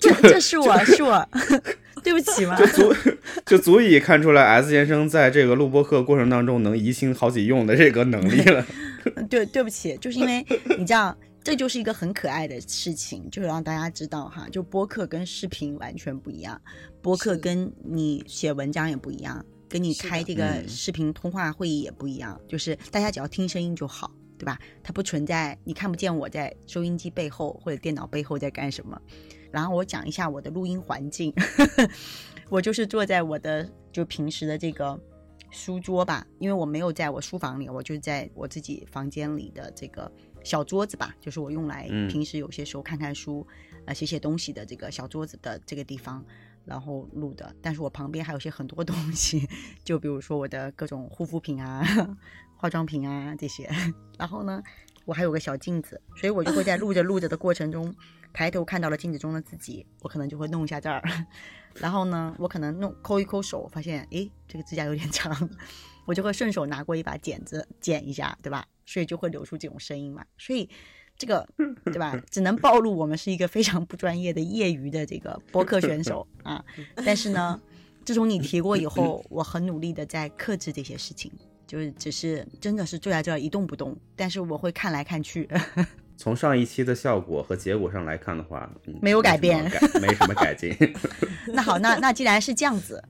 [0.12, 1.28] 这这是我是我，
[2.02, 2.56] 对不起嘛。
[2.56, 2.94] 就足
[3.44, 8.64] 就足以看出来 S 先生在这个录播课过程当中能移心好几用的这个能力了。
[9.28, 10.44] 对，对不起，就是因为
[10.78, 16.60] 你这样，这就是一个很可爱的事情，就是让大家知道哈，就播客跟视频完全不一样，
[17.02, 19.44] 播客跟你写文章也不一样。
[19.70, 24.58] 跟你开这个视频通话会议也不一样，就是大家只要听声音就好，对吧？
[24.82, 29.00] 它不存在你看不见我在收音机背后或者电脑背后在干什么。
[29.52, 31.32] 然后我讲一下我的录音环境，
[32.50, 35.00] 我就是坐在我的就平时的这个
[35.50, 40.10] 书桌吧，因为我没有在我书房里，我就在我自己房间里的这个
[40.42, 43.46] 小桌子吧，就是我用来平时有些时候看看书、
[43.86, 46.24] 呃写写东西的这个小桌子的这个地方。
[46.64, 49.48] 然后录的，但是我旁边还有些很多东西，
[49.82, 51.84] 就比如说我的各种护肤品啊、
[52.56, 53.68] 化妆品啊这些。
[54.18, 54.62] 然后呢，
[55.04, 57.94] 我还有个小镜子，所以我就会在录着录着的过程中，
[58.32, 61.02] 抬头看到了镜子中的自己，我可能就会弄一下这儿。
[61.74, 65.48] 然后呢，我可能弄抠一抠手，发现诶这个指甲有点长，
[66.06, 68.66] 我就会顺手拿过一把剪子剪一下，对吧？
[68.84, 70.24] 所以就会流出这种声音嘛。
[70.38, 70.68] 所以。
[71.20, 71.46] 这个
[71.84, 72.18] 对吧？
[72.30, 76.64] 只能暴露我们是一个非常不专业的业余的这个播客选手 啊！
[77.04, 77.60] 但是呢，
[78.06, 81.30] 自从你提过以后，我很努力的在克制这些事情，
[81.66, 83.94] 就是只是真的是坐在这儿一动不动。
[84.16, 85.46] 但是我会看来看去。
[86.16, 88.70] 从上一期的效果和结果上来看的话，
[89.02, 89.62] 没有改变，
[90.00, 90.74] 没什么改进。
[91.52, 93.04] 那好，那那既然是这样子，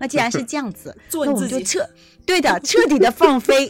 [0.00, 1.88] 那既然是这样子，那我们就彻
[2.26, 3.68] 对的彻底的放飞，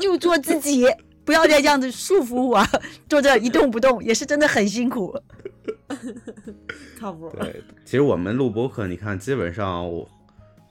[0.00, 0.86] 就做自己。
[1.28, 2.66] 不要再这样子束缚我，
[3.06, 5.14] 坐这一动不动也是真的很辛苦。
[6.98, 7.28] 靠谱。
[7.38, 10.08] 对，其实我们录播课，你看，基本上我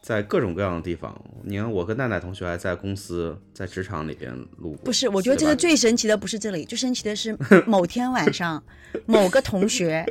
[0.02, 1.16] 在各种各样的地方。
[1.44, 4.76] 你看，我跟奈奈同学还在公司，在职场里边录。
[4.84, 8.64] 不是，我觉得这个最神奇的不是这里，最神奇的是某天晚上，
[9.06, 10.04] 某个同学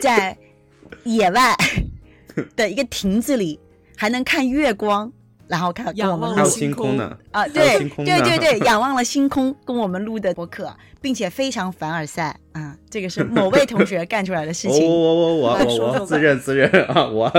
[0.00, 0.38] 在
[1.02, 1.56] 野外
[2.54, 3.58] 的一个亭子里，
[3.96, 5.12] 还能看月光。
[5.48, 14.84] 然后看仰望了星空呢啊，对对对对， 仰望了星空，跟我们录的播客，并且非常凡尔赛啊，这个是某位同学干出来的事情。
[14.86, 17.32] 我我我我我我 自认自认啊，我。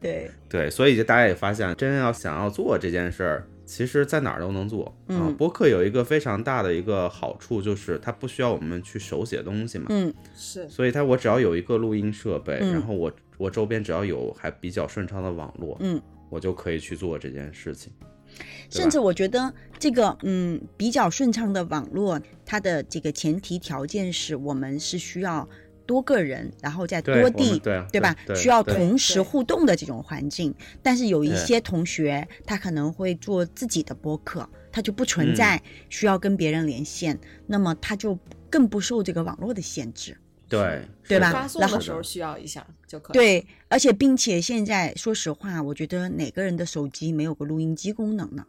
[0.00, 5.32] 对对，所以就大家也发现，真要想要做这件事儿，其实在哪儿都能做啊。
[5.38, 9.86] 播客有一个非常大的一个好处，就是它不需要我们去手写东西嘛。
[9.88, 10.68] 嗯，是。
[10.68, 17.92] 所以它我只要有一个录音设备，然后我我周边只要有还比较顺畅的网络，嗯，我就可以去做这件事情。
[18.70, 25.46] 甚至我觉得这个嗯比较顺畅的网络，它的这个前提条件是我们是需要
[25.84, 28.14] 多个人，然后在多地，对吧？
[28.36, 30.54] 需要同时互动的这种环境。
[30.80, 38.16] 但是有一些同学，他可能会做自己的播客，他就不存在需要跟别人连线，那么他就
[38.48, 40.16] 更不受这个网络的限制。
[40.50, 41.32] 对对吧？
[41.32, 43.14] 发送的时候需要一下就可以。
[43.14, 48.44] 对，而且并且现在说实话，我觉得哪个人的手机没有个录音机功能呢？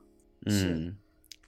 [0.47, 0.97] 嗯，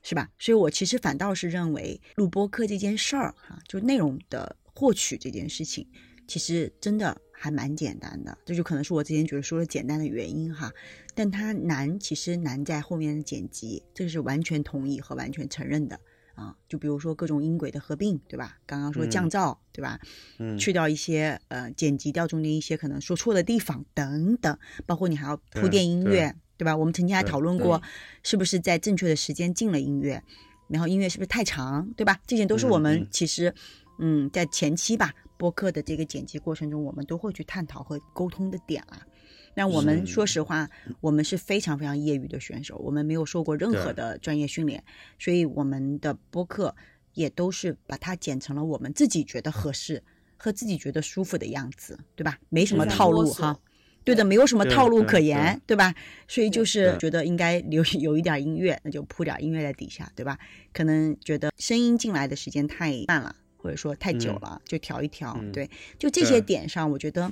[0.04, 0.30] 是吧？
[0.38, 5.88] 所以我其实反倒是认为录播课这件事儿哈，就内容的获取这件事情，
[6.28, 8.38] 其实真的还蛮简单的。
[8.46, 10.72] 这就可能是我之前觉得说的简单的原因哈。
[11.16, 16.00] 但它难，其实难在后面的剪辑，这个是完全同意和完全承认的。
[16.36, 18.58] 啊，就比如说各种音轨的合并，对吧？
[18.66, 20.00] 刚刚说降噪，对吧？
[20.40, 26.76] 嗯，去掉一些呃，剪辑掉中间一些可能说错的地方等等，包括你还要铺垫音乐，对吧？
[26.76, 27.82] 我们曾经还讨论过，
[28.24, 30.24] 是不是在正确的时间进了音乐，
[30.68, 32.20] 然后音乐是不是太长，对吧？
[32.26, 33.54] 这些都是我们其实
[34.00, 39.06] 嗯，在前期吧播客的这个剪辑过程中，我们都会去探讨和沟通的点啊。
[39.56, 44.84] 那我们说实话，我们是非常非常业余的选手，我们没有受过任何的专业训练，
[45.20, 46.76] 所以我们的播客
[47.14, 50.02] 也都是把它剪成了我们自己觉得合适
[50.38, 52.40] 和自己觉得舒服的样子，对吧？
[52.50, 53.60] 没什么套路哈，
[54.04, 55.78] 对的，没有什么套路可言，对。
[55.78, 55.94] 吧？
[56.28, 60.38] 所以就是觉得应该留 有一点音乐，那就铺点音乐在底下，对吧？
[60.74, 67.32] 可能觉得声音进来的时间太慢了，或者说太久了，就调一调，对，就这些点上，我觉得。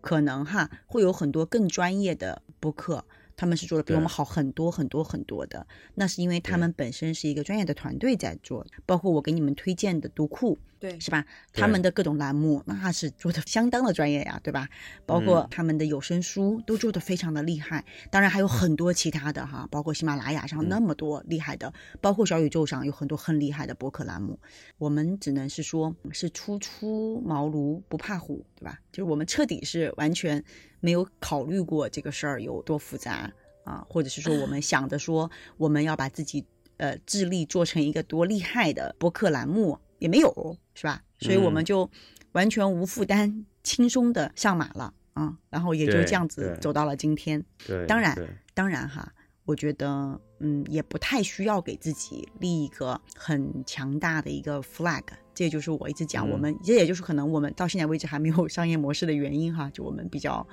[0.00, 3.04] 可能哈会有很多更专业的播客。
[3.40, 11.24] 他们是做的比我们好很多很多很多的，那是因为他们本身是一个专业的团队在做，包括我给你们推荐的读库，对，是吧？
[11.50, 14.68] 他们的各种栏目那是做的相当的专业呀，对吧？
[15.06, 21.72] 包括他们的有声书都做的非常的厉害，当然还有很多其他的哈，包括喜马拉雅上那么多厉害的，
[22.02, 24.38] 包括小宇宙上有很多很厉害的博客栏目，
[24.76, 28.78] 我们只能是说是初出茅庐不怕虎，对吧？
[28.92, 30.44] 就是我们彻底是完全。
[30.80, 33.30] 没有考虑过这个事儿有多复杂
[33.64, 36.44] 啊，或者是说我们想着说我们要把自己
[36.78, 41.02] 呃智力做成一个多厉害的博客栏目也没有，是吧？
[41.20, 41.88] 所以我们就
[42.32, 47.44] 完全无负担、轻松的上马了啊，然后也就这样子走到了今天。
[47.66, 48.16] 对，当然，
[48.54, 49.12] 当然哈，
[49.50, 55.02] 我觉得嗯也不太需要给自己立一个很强大的一个 flag。
[55.34, 59.68] 这也就是我一直讲，我们这也就是可能我们到现在为止还没有商业模式的原因哈。
[59.70, 60.46] 就我们比较，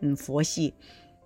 [0.00, 0.72] 嗯，佛系，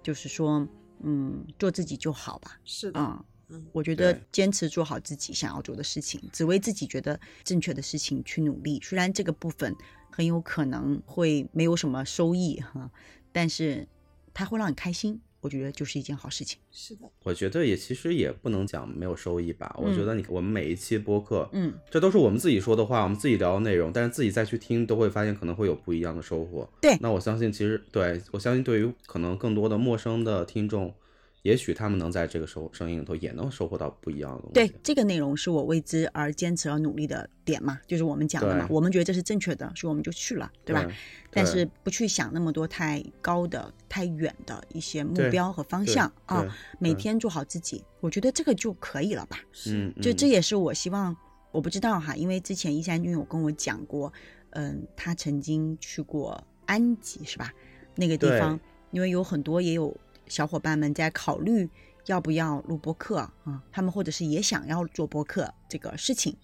[0.03, 0.67] 就是说，
[1.03, 2.59] 嗯，做自己就好吧。
[2.65, 8.81] 是的，嗯嗯，我觉得坚持做好自己想要做的事情，只为自己觉得正确的事情去努力。
[8.83, 9.77] 虽然这个部分
[10.11, 12.91] 很有可能会没有什么收益哈，
[13.31, 13.87] 但是
[14.33, 15.21] 它会让你开心。
[15.41, 16.59] 我觉得就是一件好事情。
[16.71, 19.75] 是的，我觉得也其实也不能讲没有收益吧。
[19.79, 26.69] 我觉得你我们每一期播客，嗯，这都是我们自己说的话，我们自己聊的内容，但是自己再去听，都会发现可能会有不一样的收获。
[26.81, 30.95] 对，那我相信，其实对我相信，对于可能更多的陌生的听众。
[31.43, 34.53] 也许他们能在这个收声音里头也能收获到不一样的东西。
[34.53, 40.87] 对，这个内容是我为之而坚持而努力的点嘛，就是我们讲的嘛，我们觉得这是正确的，所以我们就去了，对吧？
[41.31, 46.47] 但是不去想那么多太高的、太远的一些目标和方向啊，
[46.79, 49.39] 每天做好自己，我觉得这个就可以了吧？
[49.69, 51.17] 嗯，就这也是我希望，
[51.53, 54.13] 我不知道哈，因为之前一山君有跟我讲过，
[54.51, 57.51] 嗯，他曾经去过安吉是吧？
[57.95, 59.97] 那个地方，因为有很多也有。
[60.31, 61.69] 小伙伴们在考虑
[62.07, 63.63] 要不要录播客啊？
[63.71, 66.35] 他们或者是也想要做播客这个事情，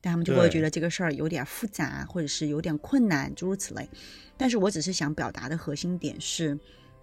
[0.00, 3.88] 但他们就会觉得这个事儿有点复杂，或者是有点困难，诸如此类。
[4.36, 6.58] 但是我只是想表达的核心点是，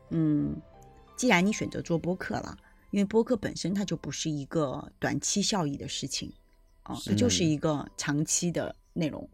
[0.10, 0.60] 嗯，
[1.16, 2.58] 既然你选择做播客了，
[2.90, 6.34] 因为播客本身它就不是一个短期效益的事情
[6.84, 9.30] 啊，它就是一个长期的内容。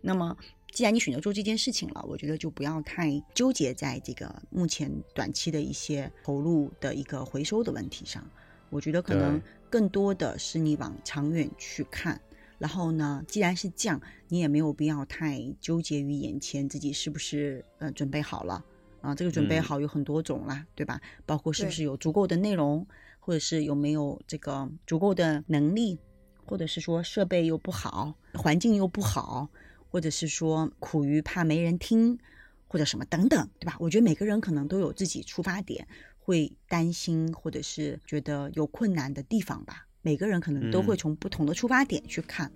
[0.00, 0.36] 那么。
[0.72, 8.26] 既然你选择做这件事情了，我觉得就不要太纠结在这个目前短期的一些投入的一个回收的问题上。
[8.70, 12.18] 我觉得可能更多的是你往长远去看。
[12.58, 18.64] 然后呢，既然是这样，你也没有必要太纠结于眼前自己是不是呃准备好了
[19.02, 19.14] 啊？
[19.14, 20.98] 这个准备好有很多种啦，对吧？
[21.26, 22.86] 包括是不是有足够的内容，
[23.20, 25.98] 或者是有没有这个足够的能力，
[26.46, 29.50] 或者是说设备又不好，环境又不好。
[29.92, 32.18] 或者是说苦于怕没人听，
[32.66, 33.76] 或者什么等等，对吧？
[33.78, 35.86] 我觉得每个人可能都有自己出发点，
[36.18, 39.86] 会担心或者是觉得有困难的地方吧。
[40.00, 42.50] 每个人可能都会从不同的出发点去看，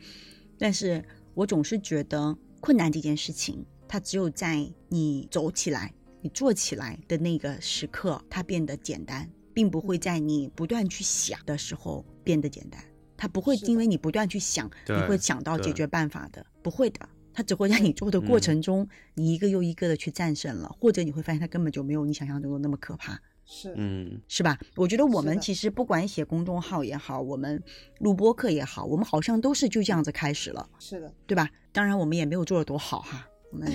[0.58, 12.82] 但是我总是觉得困难这件事情，它只有在你走起来、你做起来的那个时刻，它变得简单，并不会在你不断去想的时候变得简单。
[13.18, 17.06] 它不会因为你不断去想，你会想到解决办法的，不会的。
[17.36, 23.20] 它只会在你做的过程中，你一个又一个的去战胜了，或者你会发现它根本就没有你想象中的那么可怕。
[23.44, 24.58] 是，嗯，是吧？
[24.74, 27.62] 我觉得我们其实不管写公众号也好，我们
[27.98, 30.66] 录播课也好，我们好像都是就这样子开始了。
[30.78, 31.50] 是的，对吧？
[31.72, 33.28] 当然，我们也没有做的多好哈。
[33.56, 33.72] 我们，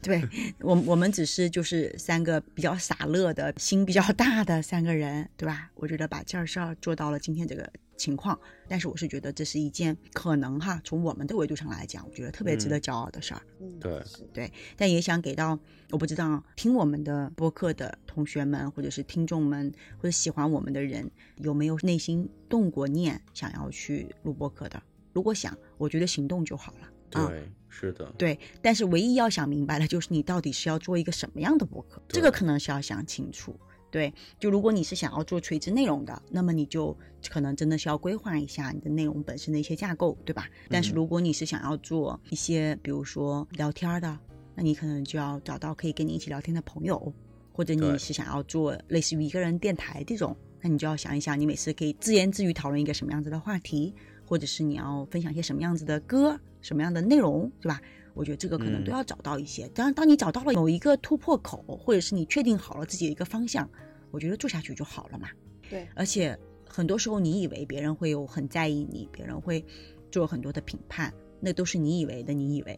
[0.00, 0.22] 对
[0.60, 5.70] 我我们只是就是三个比较傻乐的心比较大的三个人，对吧？
[5.74, 13.42] 我觉得把这事儿做到了今天这个情况，但是我是觉得这是一件可能哈，从我们的维度上来讲，我觉得特别值得骄傲的事儿。
[13.60, 15.58] 嗯，对对，但也想给到
[15.90, 24.82] 我不知道听我们的播客的同学们，或者是听众们，或者喜欢我们的人，有没有内心动过念想要去录播客的？
[25.12, 26.88] 如果想，我觉得行动就好了。
[27.10, 28.38] 对，是的，对。
[28.60, 33.54] 但是唯一要想明白的就是你到底是要做一个什么样的博客，这个可能是要想清楚。
[33.90, 36.94] 对，就如果你是想要做垂直内容的，那么你就
[37.30, 40.46] 可能真的是要规划一下你的内容本身的一些架构，对吧？
[40.68, 44.18] 但是如果你是想要做一些，比如说聊天的，
[44.54, 47.10] 那你可能就要找到可以跟你一起聊天的朋友，
[47.50, 53.94] 或者你是想要做类似于一个人电台这种，那你就要想一想，你每次可以自言自语讨论一个什么样子的话题，
[54.28, 56.38] 或者是你要分享一些什么样子的歌。
[56.60, 57.80] 什么样的内容，对吧？
[58.14, 59.68] 我觉得这个可能都要找到一些。
[59.68, 63.70] 当然，当你找到了某一个突破口，或者是你确定好了自己的一个方向，
[64.10, 65.28] 我觉得做下去就好了嘛。
[65.70, 65.86] 对。
[65.94, 66.36] 而且
[66.68, 69.64] 很多时候，你以为别人会有很在意你，别人会
[70.10, 72.76] 做很多的评判，那都是你以为的，你以为，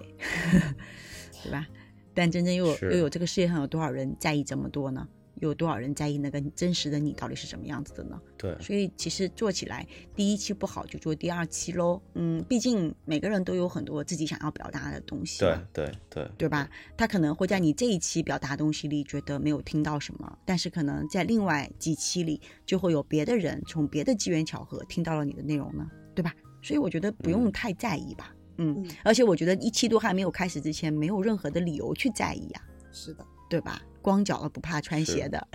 [1.42, 1.66] 对吧？
[2.12, 5.08] 但真正又又有这个世界上有多少人在意这么多呢？
[5.40, 8.20] 有多少人在意那个真实的你到底是什么样子的呢？
[8.38, 12.00] 对，所以其实做起来第一期不好就做第二期喽。
[12.14, 15.40] 嗯，毕竟每个人都有很多自己想要表达的东西。
[15.40, 16.68] 对对对，对吧？
[16.96, 26.34] 他可能会在你这一期表达东西里觉得没有听到什么，但是可能在另外几期里就会有别的人从别的机缘巧合听到了你的内容呢，对吧？
[26.62, 28.34] 所以我觉得不用太在意吧。
[28.58, 32.62] 嗯，而且我觉得一期都还没有开始之前，没有任何的理由去在意啊。
[32.92, 33.80] 是的，对吧？
[34.02, 35.46] 光脚了不怕穿鞋的，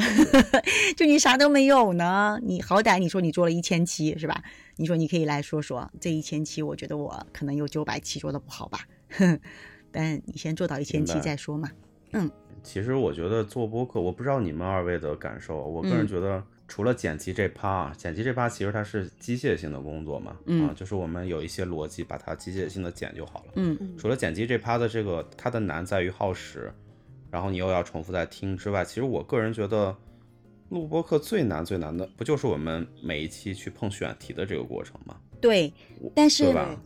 [0.96, 2.40] 就你啥都没有呢？
[2.44, 4.44] 你好歹你说你做了一千期是吧？
[4.78, 8.80] 你说你可以来说说这一千期，我觉得我可能有九百期做的不好吧，
[9.92, 11.70] 但你先做到一千期再说嘛。
[12.12, 12.30] 嗯，
[12.64, 23.54] 其实我觉得做播客，我不知道你们二位的感受，我个人觉得除了剪辑这趴，啊剪辑这趴其实它是机械性的工作嘛，啊，就是我们有一些逻辑把它机械性的剪就好了。
[23.56, 26.72] 嗯，除了剪辑这趴的这个，它的难在于耗时。
[27.32, 29.96] 然后你又要重复在听之外，其实我个人觉得
[30.70, 35.16] 录播课最难最难的，不就是我们每一期去碰选题的这个过程吗？
[35.42, 35.72] 对，
[36.16, 36.78] 但是对？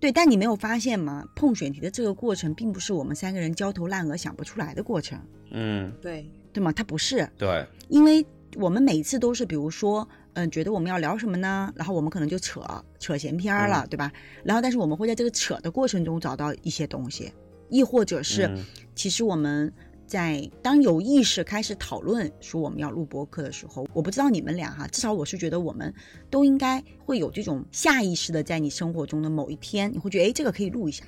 [0.00, 1.24] 对，但你没有发现吗？
[1.34, 5.18] 碰选题的这个过程，并不是我们三个人焦头烂额想不出来的过程。
[5.50, 6.70] 嗯，对，对吗？
[6.70, 7.26] 它不是。
[7.38, 8.24] 对，因为
[8.56, 11.72] 我们每次都是，比如说，嗯，觉得我们要聊什么呢？
[11.74, 12.60] 然后我们可能就扯
[12.98, 14.12] 扯闲篇了，对吧？
[14.44, 17.32] 然后，但是我们会在这个扯的过程中找到一些东西，
[17.74, 18.50] 亦或者是，
[18.94, 19.72] 其实我们。
[20.06, 25.92] 在当有意识开始讨论说我们要录播客的时候，我不知道你们俩哈，至少我是觉得我们
[26.30, 31.04] 都应该会有这种下意识的，在你生活中的某一天，你会觉得哎，这个可以录一下，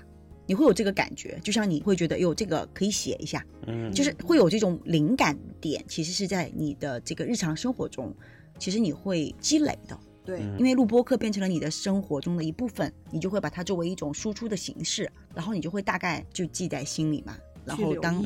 [0.46, 8.12] 你会有这个感觉，就像你会觉得哟，这个可以写一下，嗯，就是会有这种灵感点，其实是在你的这个日常生活中，
[8.58, 9.96] 其实你会积累的，
[10.26, 18.22] 对，因为录播课变成了你的生活中的一部分，你就会把它作为一种输出的形式，然后你就会大概就记在心里嘛，然后当。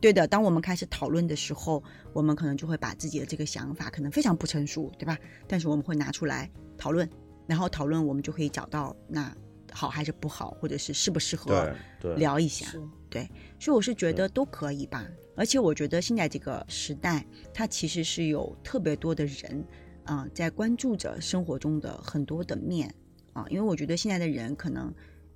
[0.00, 1.82] 对的，当我们开始讨论的时候，
[2.12, 5.18] 我们可能就会把自己的这个想法可能非常不成熟，对吧？
[5.48, 7.08] 但是我们会拿出来讨论，
[7.48, 9.36] 然后讨论我们就可以找到那
[9.72, 11.74] 好还是不好，或者是适不适合
[12.16, 12.68] 聊一下。
[13.10, 13.28] 对，
[13.58, 15.04] 所以我是觉得都可以吧。
[15.34, 19.64] 而且我觉得现在这个时代，它其实是有特别多的人
[20.08, 22.94] 啊，在关注着生活中的很多的面
[23.32, 24.92] 啊，因为我觉得现在的人可能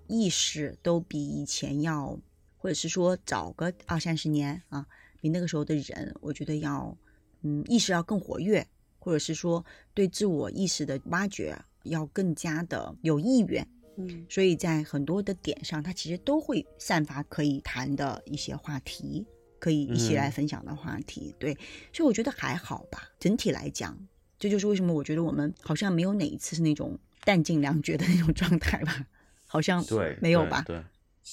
[0.09, 2.19] 意识都比以前要。
[2.57, 4.87] 或者是说早个二三十年啊，
[5.21, 6.97] 比那个时候的人，我觉得要，
[7.41, 8.65] 嗯，意识要更活跃，
[9.01, 13.67] 或者是说对自我意识的挖掘要更加的有意愿，
[13.97, 19.27] 嗯，所以在很多的点上，他其实都会散发可以谈的一些话题，
[19.59, 21.53] 可以一起来分享的话题，对，
[21.93, 23.11] 所以我觉得还好吧。
[23.19, 23.99] 整体来讲，
[24.43, 29.07] 这就是为什么我觉得我们好像没有哪一次是那种弹尽粮绝的那种状态吧，
[29.47, 30.83] 好像对没有吧，对，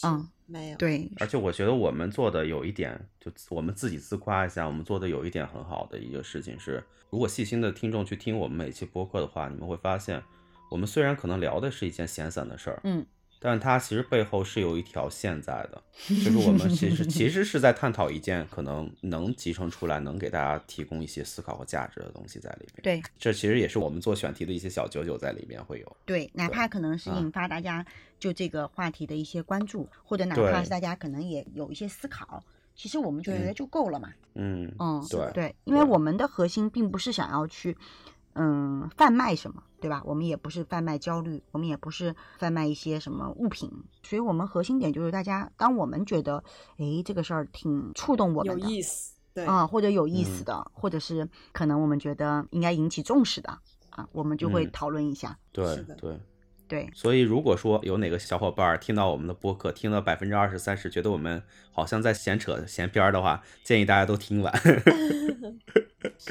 [0.04, 0.30] 嗯。
[0.52, 0.78] 没有。
[0.78, 10.24] 对，而且我觉得我们做的有一点，就我们自己自夸一下，我们做的有一点很好的一个事情是，如果细心的听众去听我们每期播客的话，你们会发现，
[10.72, 13.06] 我们虽然可能聊的是一件闲散的事儿，嗯。
[13.42, 22.82] 但它其实背后是有一条线在的，就是我们其实其实是在探讨一件可能能集成出来，能给大家提供一些思考和价值的东西在里面。
[22.84, 25.98] 对，这其实也是我们做选题的一些小九九在里面会有。
[26.06, 27.86] 对，哪怕可能是引发大家
[28.20, 32.44] 就这个话题的一些关注，或者哪怕是大家可能也有一些思考，
[32.76, 34.10] 其实我们觉得就够了嘛。
[34.36, 37.78] 嗯嗯，对对，因为我们的核心并不是想要去。
[38.34, 40.02] 嗯，贩卖什么，对吧？
[40.06, 43.72] 我们也不是贩卖焦虑，我们也不是贩卖一些什么物品，
[44.04, 46.44] 所以我们核心点就是大家，当我们觉得，
[46.78, 53.50] 哎，这个事儿挺触动我们的，有意思，对啊，或者有意思的，或者是可能我们觉得应该引起重视的
[53.90, 55.38] 啊，我们就会讨论一下。
[55.52, 56.20] 对对。
[56.70, 61.42] 对，所以如果说有哪个小伙伴听到我们的播客，听了百分之二十三十，觉得我们
[61.72, 64.54] 好像在闲扯闲篇儿的话，建议大家都听完。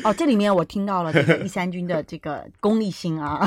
[0.04, 3.44] 哦，这里面我听到了这个一三军的这个功利心啊。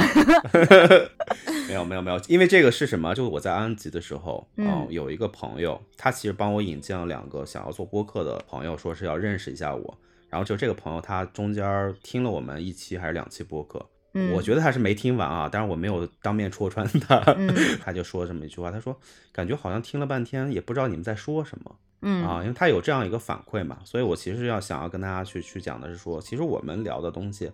[1.67, 3.15] 没有没有没有，因为这个是什么？
[3.15, 9.97] 就是我在安吉的时候，嗯，有一个朋友，他其实帮我引荐了两个想要做播客的朋友，说是要认识一下我。
[10.29, 13.85] 然后就这个朋友，他中间听了我们一期还是两期播客。
[14.33, 17.19] 我觉得他是没听完啊，但是我没有当面戳穿他，
[17.81, 18.93] 他就说这么一句话，他说
[19.31, 22.25] 感觉好像听了半天也不知道你们在说什么，嗯。
[22.25, 27.49] 啊，因为他有这样一个反馈嘛，所以我其实要想要跟大家去去讲的是说，其实我们聊的东西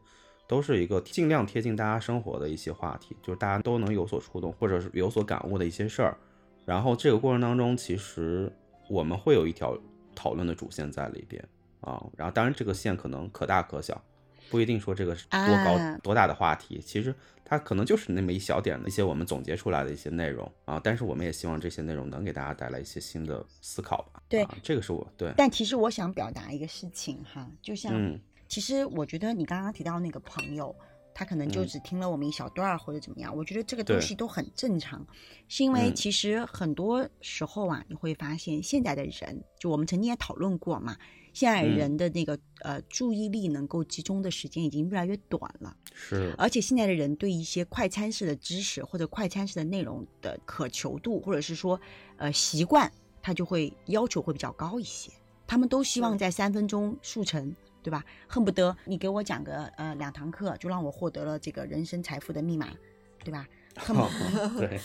[0.47, 6.17] 都是一个尽量贴近大家生活的一些话题，就是大家都能有所触动或者是有所感悟的一些事儿，
[6.65, 8.51] 然后这个过程当中，其实
[8.89, 9.77] 我们会有一条
[10.15, 11.43] 讨论的主线在里边
[11.81, 14.01] 啊，然后当然这个线可能可大可小。
[14.49, 17.13] 不一定说这个是多高多大的话题，其实
[17.45, 20.79] 它可能就是那么一小点的一些我们总结出来的一些内容啊。
[20.83, 24.21] 但是我们也希望这些内容能给大家带来一些新的思考吧。
[24.27, 25.33] 对，这个是我对。
[25.37, 30.75] 但其实我想表达一个事情哈，就像，其实我觉得你刚刚提到那个朋友，
[31.13, 35.05] 他可能就只听了我们一小段儿或者怎么样，我觉得这个东西都很正常，
[35.47, 40.95] 是因为其实很多时候啊，你会发现现在的人，就我们曾经也讨论过嘛。
[41.37, 46.33] 现在人的那个呃注意力能够集中的时间已经越来越短了，是。
[46.35, 51.79] 而且现在的人对一些快餐式的知识或者快餐式的内容的渴求度，或者是说
[52.15, 55.11] 呃习惯，他就会要求会比较高一些。
[55.45, 58.03] 他们都希望在三分钟速成，对吧？
[58.27, 62.67] 恨不得你给我讲个呃两堂课，就让我获得了这个人生财富的密码，
[63.23, 63.47] 对吧？
[64.57, 64.79] 对，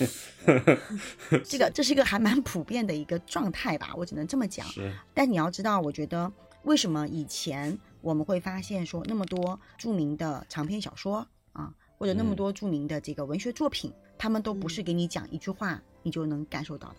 [1.45, 4.67] 这个这是一个还蛮普遍的一个状态吧，我只能这么讲。
[5.15, 6.31] 但你要知道，我觉得
[6.63, 16.97] 为什么以前我们会发现说那么多著名的长篇小说啊，或者那么多著名的这个文学作品，他们都不是给你讲一句话你就能感受到的。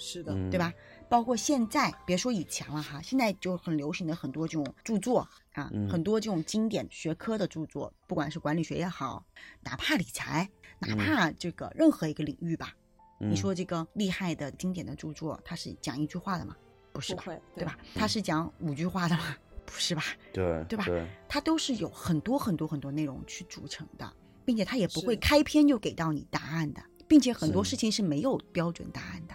[0.00, 0.72] 是的，对吧？
[1.08, 9.24] 包括现在，别说以前了哈，现在就很流行的很多这种著作啊，很多这种经典学科的著作，不管是管理学也好，
[9.62, 10.48] 哪怕理财，
[10.80, 12.74] 哪怕这个任何一个领域吧，
[13.18, 16.56] 你说这个厉害的经典的著作，它是讲一句话的吗？
[16.92, 17.24] 不是吧？
[17.54, 17.78] 对吧？
[17.94, 19.36] 它是讲五句话的吗？
[19.66, 20.02] 不是吧？
[20.32, 20.86] 对，对吧？
[21.28, 24.10] 它都是有很多很多很多内容去组成的，
[24.44, 29.34] 并且它也不会开篇就给到你答案的，并且很多事情是没有标准答案的。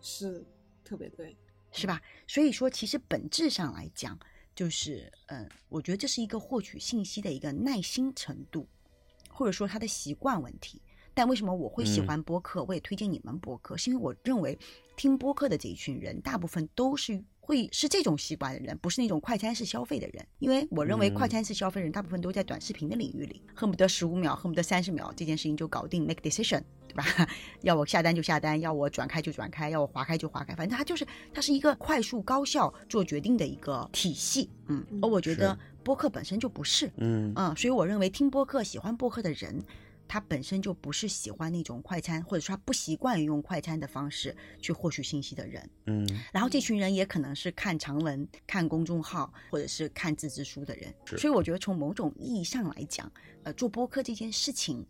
[0.00, 0.44] 是，
[0.84, 1.36] 特别对，
[1.72, 2.00] 是吧？
[2.26, 4.18] 所以说，其实本质上来讲，
[4.54, 8.68] 就是，嗯，我觉得这是一个获取信息的一个耐心程度，
[9.42, 10.80] 或者说他的习惯问题。
[11.12, 12.62] 但为什么我会喜欢播客？
[12.64, 14.56] 我也推荐你们播客，是因为我认为
[14.96, 17.22] 听播客的这一群人，大部分都是。
[17.44, 20.24] 会是这种习惯的人，不是那种快餐式消费的人。
[20.38, 27.04] 因为我认为快餐式消费人大部分都在短视频的领域里，恨不得十五秒，恨不得三十秒，这件事情就搞定，make decision，对吧？
[27.62, 34.48] 要我下单就下单，要我转开就转开，要我划开就划开，反正它就是它是一个快速高效做决定的一个体系。
[34.68, 39.62] 嗯，而我觉得播客本身就不是，嗯嗯，所以我认为听播客、喜欢播客的人。
[40.08, 45.70] 他本身就不是喜欢那种快餐，或者说他不习惯用快餐的方式去获取信息的人。
[45.86, 50.92] 嗯，然后这群人也可能是看长文、看公众号或者是看自制书的人。
[51.16, 53.10] 所以我觉得从某种意义上来讲，
[53.42, 54.84] 呃，做播客这件事情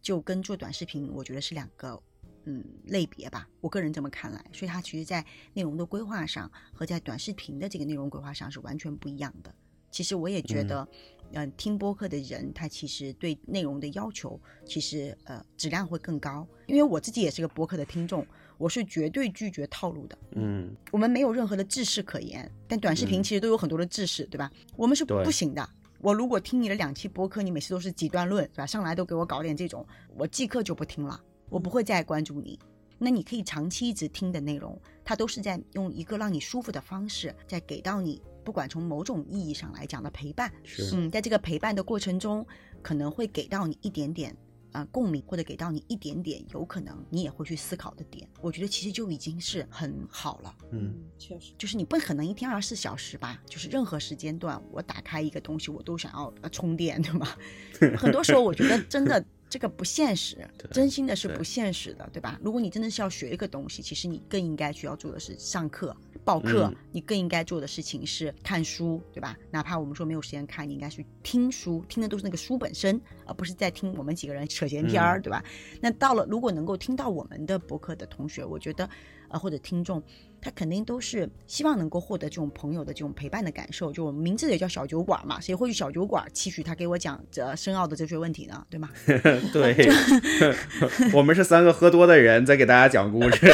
[0.00, 2.00] 就跟做短视频，我觉得是两个
[2.44, 3.48] 嗯类别吧。
[3.60, 9.52] 我个人这么看来，所以它其实在内容的规划上和在短视频的这个内容规划上是完全不一样的。
[9.92, 10.88] 其实我也觉得。
[11.34, 16.46] 嗯，听播客的人，他其实对内容的要求，其实呃质量会更高。
[16.66, 18.26] 因为我自己也是个播客的听众，
[18.58, 20.18] 我是绝对拒绝套路的。
[20.32, 24.52] 嗯，我们没有任何的制式可言，但短视频其实都有很多的知识，对吧？
[24.76, 25.66] 我们是不行的。
[26.02, 28.66] 我如果听你的两期播客，你每次都是几段论，对吧？
[28.66, 31.18] 上来都给我搞点这种，我即刻就不听了，
[31.48, 32.58] 我不会再关注你。
[32.98, 40.52] 那你可以长期一直听的内容，它都是在用一个让你舒服的方式，在给到你，不管从某种意义上来讲的陪伴。
[40.64, 42.46] 是，嗯，在这个陪伴的过程中，
[42.82, 44.36] 可能会给到你一点点。
[44.72, 50.56] 啊，共鸣或者给到你一点点有可能你也会去思考的点，我觉得其实就已经是很好了。
[50.70, 57.28] 嗯，确实，就是你不可能一天二十四小时吧，就是任何时间段我打开一个东西，我都想要充电，对吗？
[57.98, 60.38] 很多时候我觉得真的这个不现实，
[60.72, 62.40] 真心的是不现实的，对吧？
[62.42, 65.94] 如果你真的是要学一个东西，其实你更应该需要做的是上课。
[66.24, 69.36] 报课，你更应该做的事情是看书，对吧？
[69.50, 75.44] 哪怕我们说没有时间看，你应该去听书，听的都是那个书本身，而不是在听我们几个人扯闲篇儿，对吧？
[75.80, 78.88] 那到了，如果能够听到我们的博客的同学，我觉得，
[79.28, 80.02] 呃，或者听众，
[80.42, 83.92] 他肯定都是希望能够获得这种朋友的这种陪伴的感受。
[83.92, 88.66] 就我们名字也叫小酒馆嘛，谁会去小酒馆期许他给我讲这深奥的哲学问题呢？
[88.68, 88.90] 对吗？
[89.06, 89.88] 对，
[91.14, 93.52] 我们是三个喝多的人在给大家讲故事。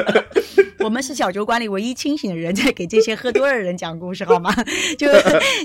[0.80, 4.50] 我们是小酒馆里唯一清醒的人，在给这些喝多的人讲故事，好吗？
[4.98, 5.08] 就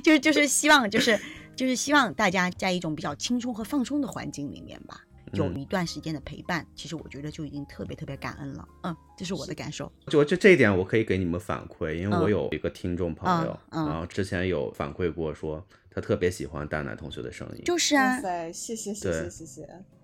[0.03, 1.19] 就就是希望，就是
[1.55, 5.01] 就是希望大家在一种比较轻松和放松的环境里面吧，
[5.33, 8.67] 有一段时间的陪伴，其实我觉得就已经特别特别感恩了。
[8.83, 9.91] 嗯，这是我的感受。
[10.07, 17.63] 就就这一点，我可以给你们反馈，因为我有一个听众朋友，然后之前有反馈过，说他特别喜欢蛋奶同学的声音。
[17.65, 18.19] 就是啊，
[18.51, 19.45] 谢谢谢谢谢谢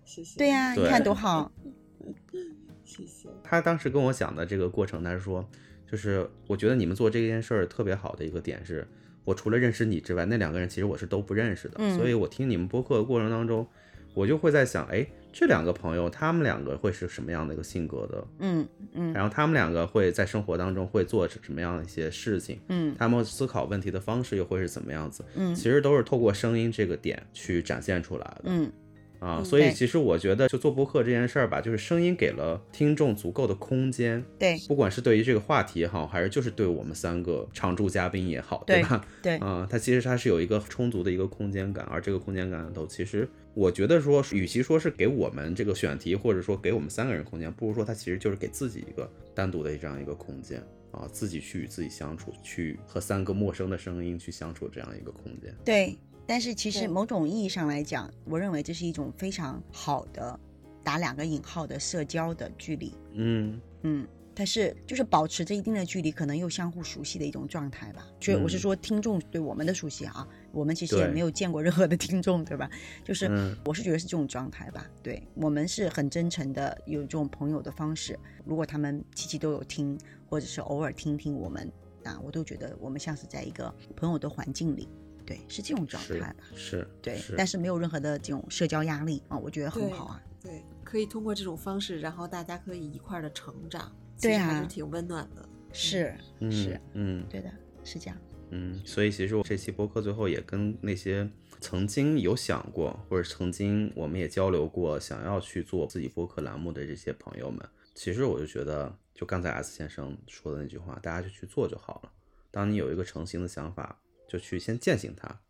[0.03, 0.37] 谢谢。
[0.37, 1.51] 对呀，你看多好。
[2.83, 3.29] 谢谢。
[3.41, 5.47] 他当时跟我讲的这个过程，他是说，
[5.89, 8.85] 就是我觉得你们做这件事儿特别好的一个点是，
[9.23, 11.75] 我除了认识你之外，那两个人其实我是都不认识的。
[11.77, 11.95] 嗯。
[11.95, 13.65] 所以我听你们播客的过程当中，
[14.13, 18.27] 我就会在想，哎，这两个朋友，他们两个会是什么样的一个性格的？
[18.39, 19.13] 嗯嗯。
[19.13, 22.59] 然后他们两个会在生活当中会做什么样的一些事情？
[22.67, 22.95] 嗯。
[22.97, 25.23] 他们思考问题的方式又会是怎么样子？
[25.35, 25.55] 嗯。
[25.55, 28.43] 其实都是透过声音这个点去展现出来的。
[28.45, 28.71] 嗯。
[29.19, 39.05] 啊，所以其实我觉得，就做播客这件事儿吧，就是声音给了听众足够的空间，对，不管是对于这个话题也好，还是就是对我们三个常驻嘉宾也好， 对吧？
[39.21, 55.97] 对，啊，它其实它是有一个充足的一个空间感，而这个空间感里头，其实我觉得说，与其说是给我们这个选题，或者说给我们三个人空间，不如说它其实就是给自己一个单独的这样一个空间啊，自己去与自己相处，去和三个陌生的声音去相处这样一个空间，对。
[56.27, 60.39] 但是其实某种意义上来讲，我认为这是一种非常好的
[60.81, 62.93] 打两个引号的社交的距离。
[63.13, 64.07] 嗯嗯，
[64.41, 68.07] 但是就是保持着一定的距离，可能又相互熟悉的一种状态吧。
[68.19, 72.67] 所以我是说，听众对我们的熟悉啊，我们其实也没有见过任何的听众，对吧？
[73.05, 73.29] 就是
[73.63, 74.89] 我是觉得是这种状态吧。
[75.03, 78.17] 对我们是很真诚的，有这种朋友的方式。
[78.43, 79.95] 如果他们期期都有听，
[80.27, 81.71] 或者是偶尔听听我们
[82.03, 84.89] 啊，我都觉得我们像是在一个朋友的环境里。
[85.23, 86.35] 对，是这种状态吧？
[86.55, 90.21] 是，对，但是没有任何的这种社交压力啊，我觉得很好啊。
[90.41, 95.47] 对，可以通过这种方式，然后大家可以一块儿的成长，对啊，还是挺温暖的。
[95.73, 96.13] 是，
[96.49, 97.51] 是，嗯，对的，
[97.83, 98.17] 是这样。
[98.49, 107.59] 嗯，所以其实我这期播客最后也跟那些曾经有想过，或者曾经我们也交流过，想要去做自己播客栏目的这些朋友们，
[107.95, 112.11] 其实我就觉得，就刚才 S 先生说的那句话，大家就去做就好了。
[112.51, 113.97] 当你有一个成型的想法。
[114.31, 115.41] 就去先践行它，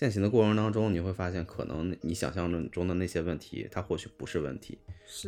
[0.00, 4.78] 践行的过程当中，你会发现，可能你想象中的那些问题，它或许不是问题，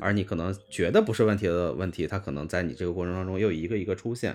[0.00, 4.34] 而你可能觉得不是问题的问题，它可能在你这个过程当中又一个一个出现。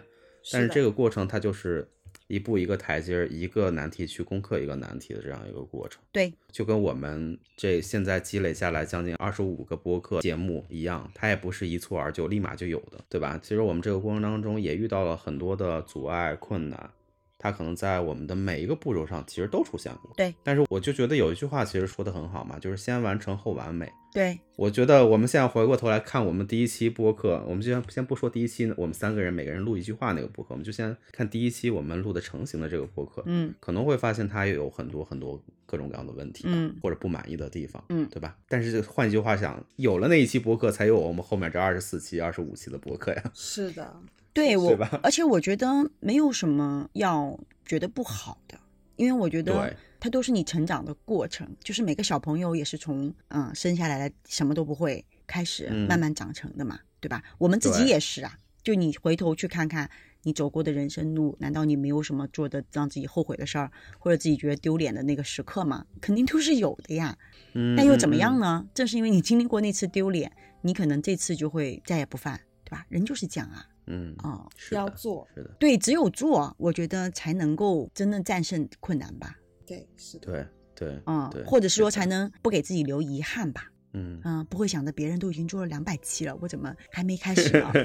[0.52, 1.90] 但是这个过程，它就是
[2.28, 6.00] 一步一个台阶，一个难题去攻克一个难题的这样一个过程。
[6.12, 13.40] 对，就跟我们这现在积累下来将近二十五个播客节目一样，它也不是一蹴而就，立马就有的，对吧？
[13.42, 16.92] 其实我们这个过程当中也遇到了很多的阻碍困难。
[17.40, 20.12] 它可能在我们的每一个步骤上，其实都出现过。
[20.16, 23.92] 对，但是我就觉得有一句话其实说的很好嘛，就是先完成后完美。
[24.14, 33.22] 对，我觉得我们现在回过头来看我们第一期播客，我们就先先不说第一期，我们三个人每个人录一句话那个播客，我们就先看第一期我们录的成型的这个播客。
[33.28, 38.36] 嗯，可能会发现它也有很多很多各种各样的问题，嗯，或者不满意的地方，嗯，对吧？
[38.50, 43.24] 但是换一句话想，有了那一期播客，才有我们后面这二十四期、二十五期的播客呀。
[43.36, 44.02] 是的。
[44.38, 45.66] 对我，而且我觉得
[46.00, 48.56] 没有什么要觉得不好的，
[48.96, 57.24] 因为我觉得它都是你成长的过程，就是每个小朋友也是从嗯生下来的什么都不会开始慢慢长成的嘛，对吧？
[57.40, 59.90] 我们自己也是啊，就你回头去看看
[60.22, 65.84] 你走过的人生路，难道你没有什么做的让自己后悔的事儿，或者自己觉得丢脸的那个时刻吗？
[66.00, 67.18] 肯定都是有的呀。
[67.54, 68.68] 嗯，但又怎么样呢？
[68.76, 70.32] 正是因为你经历过那次丢脸，
[70.62, 72.86] 你可能这次就会再也不犯，对吧？
[72.90, 73.66] 人就是这样啊。
[73.88, 79.36] 嗯哦，要做是的，对，只有做，我觉得才能够真正战胜困难吧。
[79.66, 83.72] 对，是的，对对，嗯，或者是说才能不给自己留遗憾吧。
[83.94, 87.72] 嗯嗯，不会想着别人都已经做了两百期了，我怎么还没开始啊？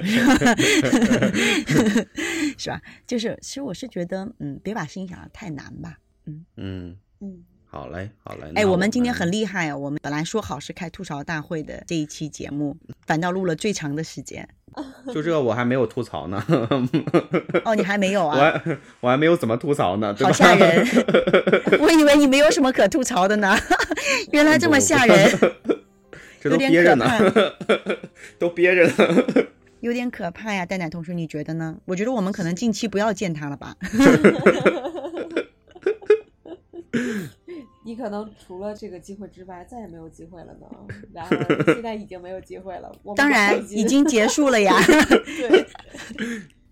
[2.57, 2.81] 是吧？
[3.07, 5.97] 就是，其实我是觉得，嗯，别把事情想的太难吧。
[6.25, 7.43] 嗯嗯嗯，
[7.73, 8.51] 好嘞，好嘞。
[8.53, 14.47] 哎，我们今天很厉害啊，我们本来说好是开吐槽大会的这一期节目，反倒录了最长的时间。
[15.11, 16.45] 就这个我还没有吐槽呢。
[17.65, 18.37] 哦，你还没有啊？
[18.37, 20.85] 我还我还没有怎么吐槽呢，好吓人！
[21.81, 23.57] 我以为你没有什么可吐槽的呢，
[24.31, 25.31] 原来这么吓人。
[26.39, 27.05] 这都憋着呢，
[28.37, 29.25] 都憋着呢，
[29.79, 30.63] 有点可怕呀。
[30.63, 31.75] 蛋蛋同学，你觉得呢？
[31.85, 33.75] 我觉得我们可能近期不要见他了吧。
[37.85, 40.67] 你可能除了这个机会之外，再也没有机会了呢。
[41.13, 41.35] 然后
[41.73, 42.91] 现在已经没有机会了。
[43.15, 44.75] 当然已经结束了呀。
[44.85, 45.65] 对。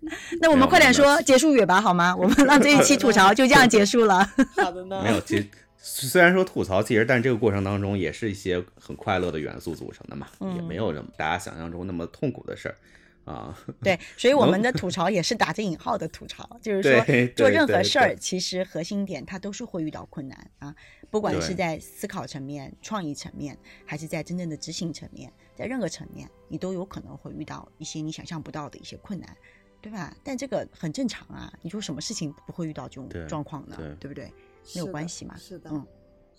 [0.41, 2.15] 那我们快点说结束语吧，好吗？
[2.15, 4.27] 我们让这一期吐槽就这样结束了。
[4.55, 5.01] 好的呢。
[5.05, 5.47] 没有，其实
[5.77, 12.75] 虽然说吐槽，其实但这个过程当中也是一些很快乐的元素组成的嘛，也没有那么大家想象中那么痛苦的事儿。
[13.23, 16.99] 啊，对，所以我们的吐槽也是打着引号的吐槽，就是说
[17.35, 20.73] 做任何事儿，其实核心点它都是会遇到困难啊，
[21.11, 23.55] 不管是在思考层面、创意层面，
[23.85, 29.37] 还是在真正的执行层面，在任何层面，你都有可能会遇到一些你想象不到的一些困难，
[29.81, 30.15] 对吧？
[30.23, 33.75] 但这个很正常啊，你说什么事情不会遇到这种状况呢？
[33.99, 34.33] 对不对？
[34.73, 35.85] 没有关系嘛，是的，嗯，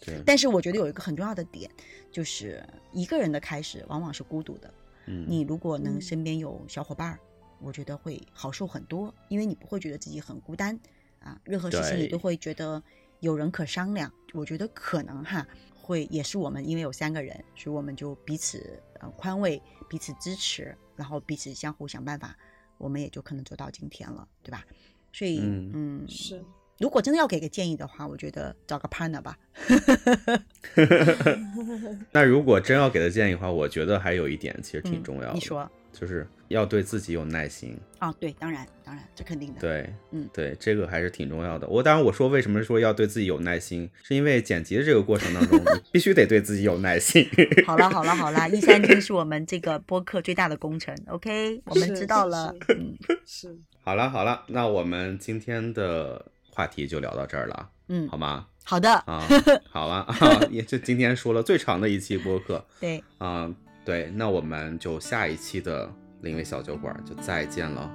[0.01, 0.23] 对。
[0.25, 1.70] 但是我觉得有一个很重要的点，
[2.11, 4.73] 就是一个人的开始往往是孤独的。
[5.07, 7.18] 嗯你如果能身边有小伙伴儿，
[7.61, 10.79] 我觉得会好受很多，因为你不会觉得自己很孤单
[11.18, 12.81] 啊，任何事情你都会觉得
[13.23, 14.12] 有人可商量。
[14.35, 22.37] 我觉得可能哈会也是我们因为有三个人，所以我们就彼此呃宽慰，彼此支持，然后彼此相互想办法，
[22.79, 24.64] 我们也就可能走到今天了，对吧？
[25.12, 26.45] 所以嗯是。
[26.79, 29.39] 如果真的要给个建议的话，我觉得找个 partner 吧。
[32.11, 35.35] 那如果真要给的建议的话，我觉得还有一点其实挺重要的。
[35.35, 37.78] 你说，就是要对自己有耐心。
[37.99, 39.61] 啊，对，当然，当然，这肯定的。
[39.61, 41.68] 对，嗯，对，这个还是挺重要的。
[41.68, 47.28] 我当然我说为什么说要对自己有耐心，是因为剪辑的这个过程当中，你必须得对自己有耐心。
[47.66, 50.97] 好了，好了，好了，一三听是我们这个播客最大的工程。
[51.07, 52.55] OK，我们知道了。
[52.68, 53.57] 嗯， 是。
[53.84, 56.26] 好了，好了，那我们今天的。
[56.55, 58.47] 话题就聊到这儿了，嗯，好吗？
[58.62, 59.26] 好的啊，
[59.72, 63.51] 好了啊，也就今天说了最长的一期播客，对，啊，
[63.85, 67.91] 对，那我们就下一期的灵位小酒馆就再见了。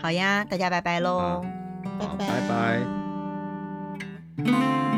[0.00, 1.44] 好呀，大家拜拜喽，
[1.98, 2.26] 拜
[4.44, 4.89] 拜。